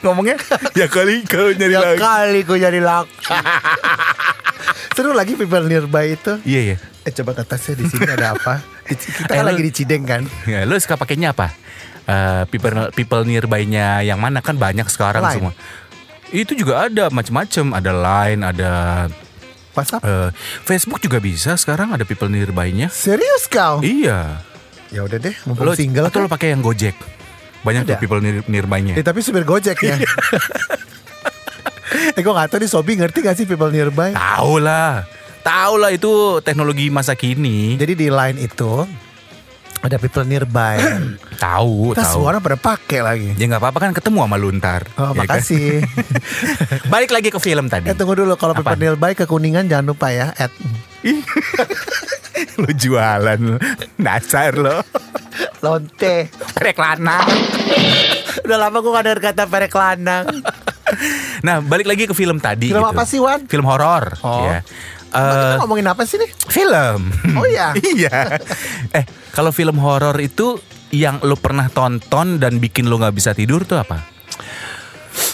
Ngomongnya? 0.00 0.36
ya 0.80 0.86
kali 0.86 1.22
kau 1.24 1.50
nyari 1.50 1.72
ya 1.72 1.80
lagi. 1.82 1.98
kali 1.98 2.40
gue 2.42 2.58
nyari 2.58 2.80
laki. 2.80 3.14
Seru 4.96 5.12
lagi 5.12 5.32
people 5.34 5.64
nearby 5.64 6.14
itu. 6.14 6.32
Iya 6.42 6.60
ya. 6.64 6.76
Eh 7.02 7.12
coba 7.12 7.32
ke 7.32 7.42
atasnya 7.42 7.74
di 7.74 7.84
sini 7.86 8.04
ada 8.06 8.34
apa? 8.34 8.60
Kita 8.88 9.28
Eh, 9.28 9.38
kan 9.38 9.46
lagi 9.46 9.62
di 9.62 9.72
Cideng 9.72 10.04
kan. 10.04 10.22
Ya, 10.44 10.64
lu 10.64 10.76
suka 10.76 10.96
pakainya 10.96 11.30
apa? 11.30 11.52
Eh, 12.04 12.42
people 12.48 12.90
people 12.90 13.22
nearby-nya 13.22 14.02
yang 14.02 14.18
mana 14.18 14.40
kan 14.40 14.56
banyak 14.56 14.84
sekarang 14.86 15.22
Line. 15.22 15.34
semua. 15.34 15.52
Itu 16.28 16.52
juga 16.52 16.84
ada 16.84 17.08
macam-macam, 17.08 17.64
ada 17.72 17.92
Line, 17.92 18.40
ada 18.42 18.70
WhatsApp. 19.72 20.02
eh, 20.02 20.28
Facebook 20.60 20.98
juga 20.98 21.16
bisa 21.18 21.54
sekarang 21.54 21.90
ada 21.90 22.02
people 22.02 22.28
nearby-nya. 22.28 22.90
Serius 22.90 23.46
kau? 23.46 23.80
Iya. 23.80 24.42
Ya 24.90 25.00
udah 25.00 25.16
deh, 25.16 25.32
mumpung 25.44 25.64
Lo 25.64 25.72
single 25.72 26.02
atau 26.04 26.18
kan. 26.18 26.26
lo 26.26 26.28
pakai 26.28 26.48
yang 26.50 26.60
Gojek? 26.60 26.98
Banyak 27.60 27.82
tuh 27.84 27.92
Ada. 27.92 28.00
people 28.00 28.20
near, 28.20 28.40
nearby-nya. 28.44 28.94
Eh 28.94 29.02
tapi 29.02 29.20
supir 29.20 29.44
Gojek 29.44 29.76
ya. 29.78 29.96
eh 32.10 32.20
gue 32.20 32.32
gak 32.32 32.48
tau 32.48 32.58
nih 32.58 32.66
Sobi 32.66 32.92
ngerti 32.94 33.18
gak 33.20 33.34
sih 33.34 33.44
people 33.44 33.68
nearby? 33.68 34.12
Tahu 34.12 34.58
lah. 34.58 35.04
Tahu 35.40 35.74
lah 35.76 35.90
itu 35.90 36.10
teknologi 36.40 36.88
masa 36.88 37.12
kini. 37.12 37.74
Jadi 37.74 37.92
di 37.94 38.08
line 38.08 38.38
itu 38.38 38.84
ada 39.80 39.96
people 39.96 40.24
nearby. 40.24 40.76
Tahu, 41.40 41.96
tahu. 41.96 42.04
semua 42.04 42.28
orang 42.30 42.44
pada 42.44 42.60
pakai 42.60 43.00
lagi. 43.00 43.28
Ya 43.34 43.48
nggak 43.48 43.64
apa-apa 43.64 43.78
kan 43.80 43.92
ketemu 43.96 44.20
sama 44.20 44.36
luntar. 44.36 44.84
Oh, 44.94 45.16
ya 45.16 45.24
kan? 45.24 45.40
makasih. 45.40 45.80
Balik 46.92 47.10
lagi 47.10 47.32
ke 47.32 47.40
film 47.40 47.64
tadi. 47.66 47.88
eh 47.88 47.96
tunggu 47.96 48.12
dulu 48.12 48.36
kalau 48.36 48.52
people 48.52 48.76
nearby 48.76 49.16
ke 49.16 49.24
Kuningan 49.24 49.64
jangan 49.64 49.88
lupa 49.88 50.12
ya. 50.12 50.36
At 50.36 50.52
lu 52.56 52.70
jualan 52.70 53.38
lu. 53.38 53.56
Dasar 53.96 54.52
lo. 54.52 54.80
lonte. 55.60 56.28
Perek 56.52 56.76
lanang. 56.76 57.26
Udah 58.42 58.58
lama 58.58 58.76
gue 58.78 58.90
gak 58.90 59.04
denger 59.04 59.20
kata 59.22 59.42
perek 59.44 59.72
lanang. 59.72 60.24
Nah, 61.40 61.60
balik 61.60 61.86
lagi 61.86 62.04
ke 62.04 62.12
film 62.12 62.36
tadi. 62.36 62.68
Film 62.68 62.80
gitu. 62.80 62.90
apa 62.90 63.02
sih 63.04 63.18
Wan? 63.18 63.44
Film 63.44 63.64
horor. 63.64 64.14
Oh. 64.20 64.44
Ya. 64.44 64.60
Kita 65.10 65.18
Eh, 65.52 65.58
ngomongin 65.58 65.86
apa 65.86 66.02
sih 66.04 66.16
nih? 66.16 66.30
film. 66.46 67.10
Oh 67.34 67.42
iya. 67.42 67.74
iya. 67.94 68.38
Eh, 68.90 69.02
kalau 69.30 69.50
film 69.50 69.74
horor 69.76 70.14
itu 70.16 70.58
yang 70.90 71.18
lo 71.20 71.34
pernah 71.34 71.66
tonton 71.66 72.38
dan 72.38 72.58
bikin 72.58 72.86
lo 72.86 72.94
nggak 72.96 73.10
bisa 73.12 73.30
tidur 73.30 73.62
tuh 73.64 73.78
apa? 73.78 73.98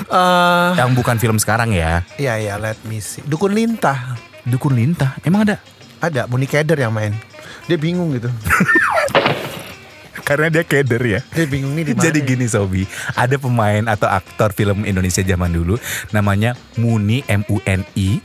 Eh, 0.03 0.71
Yang 0.75 0.91
bukan 0.95 1.17
film 1.17 1.37
sekarang 1.37 1.73
ya. 1.73 2.05
Iya 2.15 2.35
iya 2.37 2.55
let 2.57 2.81
me 2.85 3.01
see. 3.01 3.21
Dukun 3.23 3.53
Lintah. 3.53 4.17
Dukun 4.43 4.73
Lintah. 4.73 5.17
Emang 5.21 5.45
ada? 5.45 5.57
Ada 6.01 6.29
Muni 6.29 6.45
Keder 6.45 6.77
yang 6.77 6.93
main. 6.93 7.17
Dia 7.67 7.79
bingung 7.81 8.15
gitu. 8.15 8.31
Karena 10.27 10.51
dia 10.51 10.67
keder 10.67 10.99
ya. 11.07 11.21
Dia 11.31 11.47
bingung 11.47 11.79
nih 11.79 11.87
di 11.87 11.93
mana. 11.95 12.11
Jadi 12.11 12.19
ya? 12.19 12.27
gini 12.35 12.47
Sobi, 12.51 12.83
ada 13.15 13.39
pemain 13.39 13.87
atau 13.87 14.11
aktor 14.11 14.51
film 14.51 14.83
Indonesia 14.83 15.23
zaman 15.23 15.55
dulu 15.55 15.79
namanya 16.11 16.59
Muni 16.75 17.23
M 17.31 17.47
U 17.47 17.63
N 17.63 17.87
I 17.95 18.19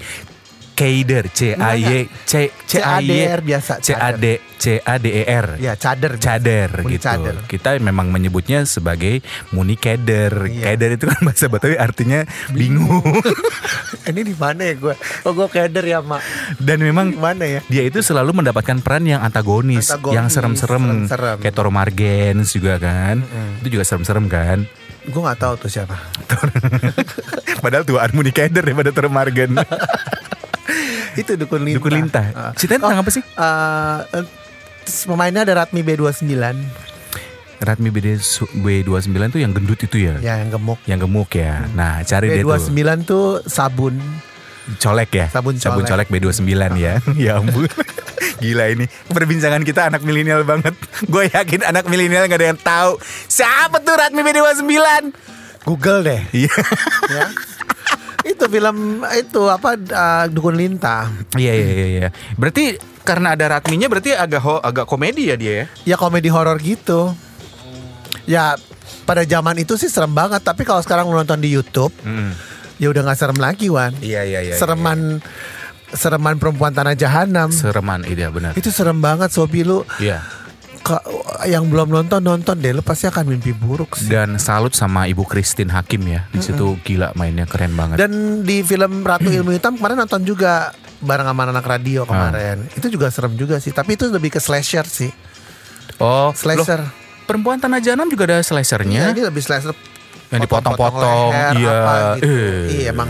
Keider 0.82 1.30
C 1.30 1.54
A 1.54 1.78
Y 1.78 2.10
C 2.26 2.50
C 2.66 2.82
A 2.82 2.98
Y 2.98 3.06
CADR 3.06 3.40
biasa, 3.46 3.74
C 3.86 3.94
A 3.94 4.10
D 4.18 4.42
C 4.58 4.82
A 4.82 4.98
D 4.98 5.14
E 5.14 5.24
R 5.30 5.62
Ya 5.62 5.78
cader. 5.78 6.18
Cader 6.18 6.82
Muni 6.82 6.98
gitu. 6.98 7.06
cader. 7.06 7.36
Kita 7.46 7.78
memang 7.78 8.10
menyebutnya 8.10 8.66
sebagai 8.66 9.22
Muni 9.54 9.78
Keder. 9.78 10.50
Iya. 10.50 10.74
Keder 10.74 10.98
itu 10.98 11.06
kan 11.06 11.22
bahasa 11.22 11.46
Betawi 11.54 11.78
artinya 11.78 12.26
bingung. 12.50 13.06
Ini 14.10 14.22
di 14.26 14.34
mana 14.34 14.74
ya 14.74 14.74
gue? 14.74 14.96
Oh 15.30 15.38
gue 15.38 15.46
keder 15.54 15.86
ya 15.86 16.02
mak. 16.02 16.26
Dan 16.58 16.82
memang 16.82 17.14
Di 17.14 17.22
mana 17.22 17.44
ya? 17.46 17.62
dia 17.70 17.86
itu 17.86 18.02
selalu 18.02 18.42
mendapatkan 18.42 18.82
peran 18.82 19.06
yang 19.06 19.22
antagonis, 19.22 19.94
Antagonis, 19.94 20.18
yang 20.18 20.28
serem-serem, 20.34 21.06
kayak 21.38 21.54
Toro 21.54 21.70
Margens 21.70 22.58
juga 22.58 22.82
kan. 22.82 23.22
Itu 23.62 23.78
juga 23.78 23.86
serem-serem 23.86 24.26
kan. 24.26 24.66
Gue 25.06 25.22
nggak 25.22 25.38
tahu 25.38 25.54
tuh 25.62 25.70
siapa. 25.70 25.98
Padahal 27.64 27.86
tuaan 27.86 28.10
Muni 28.18 28.34
Keder 28.34 28.66
daripada 28.66 28.90
Toro 28.90 29.14
Margen. 29.14 29.58
Itu 31.18 31.36
Dukun 31.36 31.62
Lintah. 31.64 31.78
Dukun 31.82 31.94
Lintah. 31.94 32.26
Ah. 32.32 32.52
Ceritanya 32.56 32.80
tentang 32.88 33.02
apa 33.04 33.12
sih? 33.12 33.24
Eh, 33.24 34.00
eh, 34.20 34.26
pemainnya 35.08 35.42
ada 35.44 35.54
Ratmi 35.66 35.82
B29 35.82 36.34
Ratmi 37.62 37.94
BD 37.94 38.18
su- 38.18 38.50
B29 38.58 39.14
tuh 39.30 39.38
yang 39.38 39.54
gendut 39.54 39.78
itu 39.78 39.98
ya. 40.02 40.18
ya 40.18 40.42
yang 40.42 40.50
gemuk. 40.50 40.82
Yang 40.90 41.00
gemuk 41.06 41.30
ya. 41.30 41.70
Nah, 41.78 42.02
cari 42.02 42.34
dia 42.34 42.42
tuh. 42.42 42.58
B29 42.58 42.82
tuh 43.06 43.26
sabun. 43.46 44.02
Colek 44.82 45.10
ya. 45.14 45.28
Sabun 45.30 45.62
Sabun 45.62 45.86
colek. 45.86 46.10
colek 46.10 46.26
B29 46.34 46.50
ya. 46.82 46.98
ya 47.30 47.38
ampun. 47.38 47.70
Gila 48.42 48.66
ini 48.74 48.90
perbincangan 49.14 49.62
kita 49.62 49.94
anak 49.94 50.02
milenial 50.02 50.42
banget. 50.42 50.74
Gue 51.06 51.30
yakin 51.30 51.62
anak 51.62 51.86
milenial 51.86 52.26
gak 52.26 52.42
ada 52.42 52.48
yang 52.50 52.58
tahu 52.58 52.98
siapa 53.30 53.78
tuh 53.86 53.94
Ratmi 53.94 54.26
B29. 54.26 54.66
Google 55.62 56.02
deh. 56.02 56.22
Iya. 56.34 56.54
ya. 57.14 57.26
itu 58.24 58.44
film 58.46 58.78
itu 59.12 59.42
apa 59.46 59.70
eh, 59.76 60.24
Dukun 60.30 60.54
Lintah. 60.54 61.10
Iya 61.34 61.52
iya 61.52 61.68
iya 61.68 61.88
iya. 61.88 62.08
Berarti 62.34 62.76
karena 63.02 63.34
ada 63.34 63.50
Ratminya 63.50 63.88
berarti 63.88 64.14
agak 64.14 64.42
ho- 64.42 64.62
agak 64.62 64.86
komedi 64.86 65.28
ya 65.28 65.36
dia 65.36 65.54
ya. 65.54 65.66
Ya 65.86 65.96
komedi 65.96 66.28
horor 66.28 66.58
gitu. 66.58 67.14
Ya 68.24 68.56
pada 69.04 69.24
zaman 69.24 69.58
itu 69.58 69.76
sih 69.76 69.88
serem 69.88 70.12
banget. 70.12 70.40
Tapi 70.40 70.62
kalau 70.62 70.80
sekarang 70.80 71.10
lu 71.10 71.16
nonton 71.16 71.38
di 71.38 71.50
YouTube, 71.50 71.92
Mm. 72.02 72.32
ya 72.78 72.88
udah 72.88 73.02
nggak 73.04 73.18
serem 73.18 73.38
lagi 73.38 73.68
Wan. 73.68 73.94
Iya 73.98 74.22
iya 74.24 74.40
iya. 74.44 74.56
Sereman 74.56 75.20
sereman 75.92 76.38
perempuan 76.38 76.72
tanah 76.72 76.94
jahanam. 76.94 77.50
Sereman 77.50 78.06
iya 78.06 78.30
benar. 78.30 78.54
itu 78.54 78.70
serem 78.70 78.98
banget 78.98 79.28
Sobi 79.30 79.62
lu. 79.62 79.84
Iya. 79.98 80.22
Yang 81.46 81.64
belum 81.70 81.88
nonton 81.90 82.22
nonton 82.22 82.56
deh, 82.60 82.72
lu 82.74 82.82
pasti 82.82 83.06
akan 83.08 83.26
mimpi 83.30 83.52
buruk 83.52 83.98
sih. 83.98 84.10
Dan 84.10 84.38
salut 84.38 84.74
sama 84.74 85.06
Ibu 85.08 85.24
Christine 85.26 85.72
Hakim 85.72 86.02
ya. 86.06 86.28
Di 86.30 86.42
situ 86.42 86.78
gila 86.82 87.14
mainnya 87.14 87.46
keren 87.46 87.74
banget. 87.74 87.98
Dan 88.02 88.44
di 88.44 88.62
film 88.62 89.02
Ratu 89.02 89.30
Ilmu 89.30 89.52
Hitam 89.56 89.78
kemarin 89.78 90.02
nonton 90.06 90.22
juga 90.26 90.74
bareng 91.02 91.26
sama 91.26 91.42
anak 91.50 91.66
radio 91.66 92.06
kemarin. 92.06 92.66
Itu 92.78 92.88
juga 92.90 93.10
serem 93.10 93.34
juga 93.36 93.58
sih. 93.58 93.74
Tapi 93.74 93.98
itu 93.98 94.06
lebih 94.10 94.34
ke 94.34 94.40
slasher 94.42 94.86
sih. 94.86 95.10
oh, 96.02 96.34
Slasher. 96.34 96.82
loh, 96.82 96.90
perempuan 97.30 97.62
tanah 97.62 97.78
jahanam 97.82 98.10
juga 98.10 98.26
ada 98.30 98.42
slashernya. 98.42 99.14
ini 99.14 99.22
lebih 99.22 99.42
slasher. 99.42 99.74
Yang 100.32 100.48
Potong-potong 100.48 100.76
dipotong-potong, 100.80 101.60
iya. 101.60 101.76
apa 101.76 101.94
gitu. 102.16 102.24
Eh. 102.32 102.64
Iya, 102.72 102.96
emang 102.96 103.10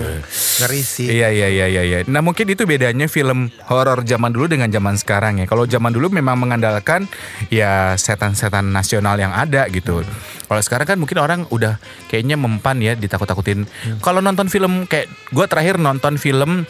ngeri 0.57 0.81
sih. 0.81 1.05
Iya 1.05 1.29
iya 1.29 1.47
iya 1.53 1.65
iya 1.69 1.81
iya. 1.85 1.97
Nah, 2.09 2.25
mungkin 2.25 2.49
itu 2.49 2.65
bedanya 2.65 3.05
film 3.05 3.53
horor 3.69 4.01
zaman 4.01 4.33
dulu 4.33 4.49
dengan 4.49 4.73
zaman 4.73 4.97
sekarang 4.97 5.37
ya. 5.37 5.45
Kalau 5.45 5.69
zaman 5.69 5.93
dulu 5.93 6.09
memang 6.09 6.33
mengandalkan 6.41 7.05
ya 7.53 7.93
setan-setan 7.93 8.73
nasional 8.73 9.21
yang 9.21 9.37
ada 9.37 9.69
gitu. 9.69 10.01
Kalau 10.49 10.61
sekarang 10.65 10.89
kan 10.89 10.97
mungkin 10.97 11.21
orang 11.21 11.45
udah 11.53 11.77
kayaknya 12.09 12.41
mempan 12.41 12.81
ya 12.81 12.97
ditakut-takutin. 12.97 13.69
Kalau 14.01 14.17
nonton 14.19 14.49
film 14.49 14.89
kayak 14.89 15.05
gua 15.29 15.45
terakhir 15.45 15.77
nonton 15.77 16.17
film 16.17 16.65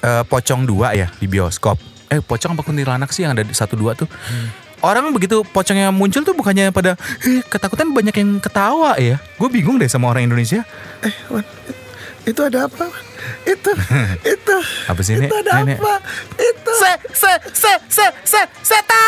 eh, 0.00 0.24
Pocong 0.24 0.64
2 0.64 0.96
ya 0.96 1.12
di 1.20 1.28
bioskop. 1.28 1.76
Eh 2.08 2.24
Pocong 2.24 2.56
apa 2.56 2.64
kuntilanak 2.64 3.12
sih 3.12 3.28
yang 3.28 3.36
ada 3.36 3.44
di 3.44 3.52
satu 3.52 3.76
dua 3.76 3.92
tuh 3.92 4.08
orang 4.82 5.10
begitu 5.10 5.42
pocongnya 5.50 5.90
muncul 5.90 6.22
tuh 6.22 6.34
bukannya 6.36 6.70
pada 6.70 6.94
eh, 7.26 7.42
ketakutan 7.46 7.90
banyak 7.90 8.14
yang 8.14 8.30
ketawa 8.38 8.94
ya. 8.98 9.18
Gue 9.36 9.48
bingung 9.50 9.78
deh 9.78 9.88
sama 9.90 10.10
orang 10.10 10.26
Indonesia. 10.30 10.62
Eh, 11.02 11.14
Wan, 11.30 11.44
itu 12.28 12.40
ada 12.44 12.68
apa? 12.68 12.86
Itu, 13.48 13.70
itu. 14.36 14.56
Apa 14.86 15.00
sih 15.00 15.16
ini? 15.16 15.26
Itu 15.26 15.36
ada 15.40 15.64
nenek. 15.64 15.80
apa? 15.80 15.94
Itu. 16.36 16.72
Se, 16.76 16.92
se, 17.14 17.32
se, 17.52 17.72
se, 17.88 18.06
se, 18.24 18.40
setan! 18.62 18.98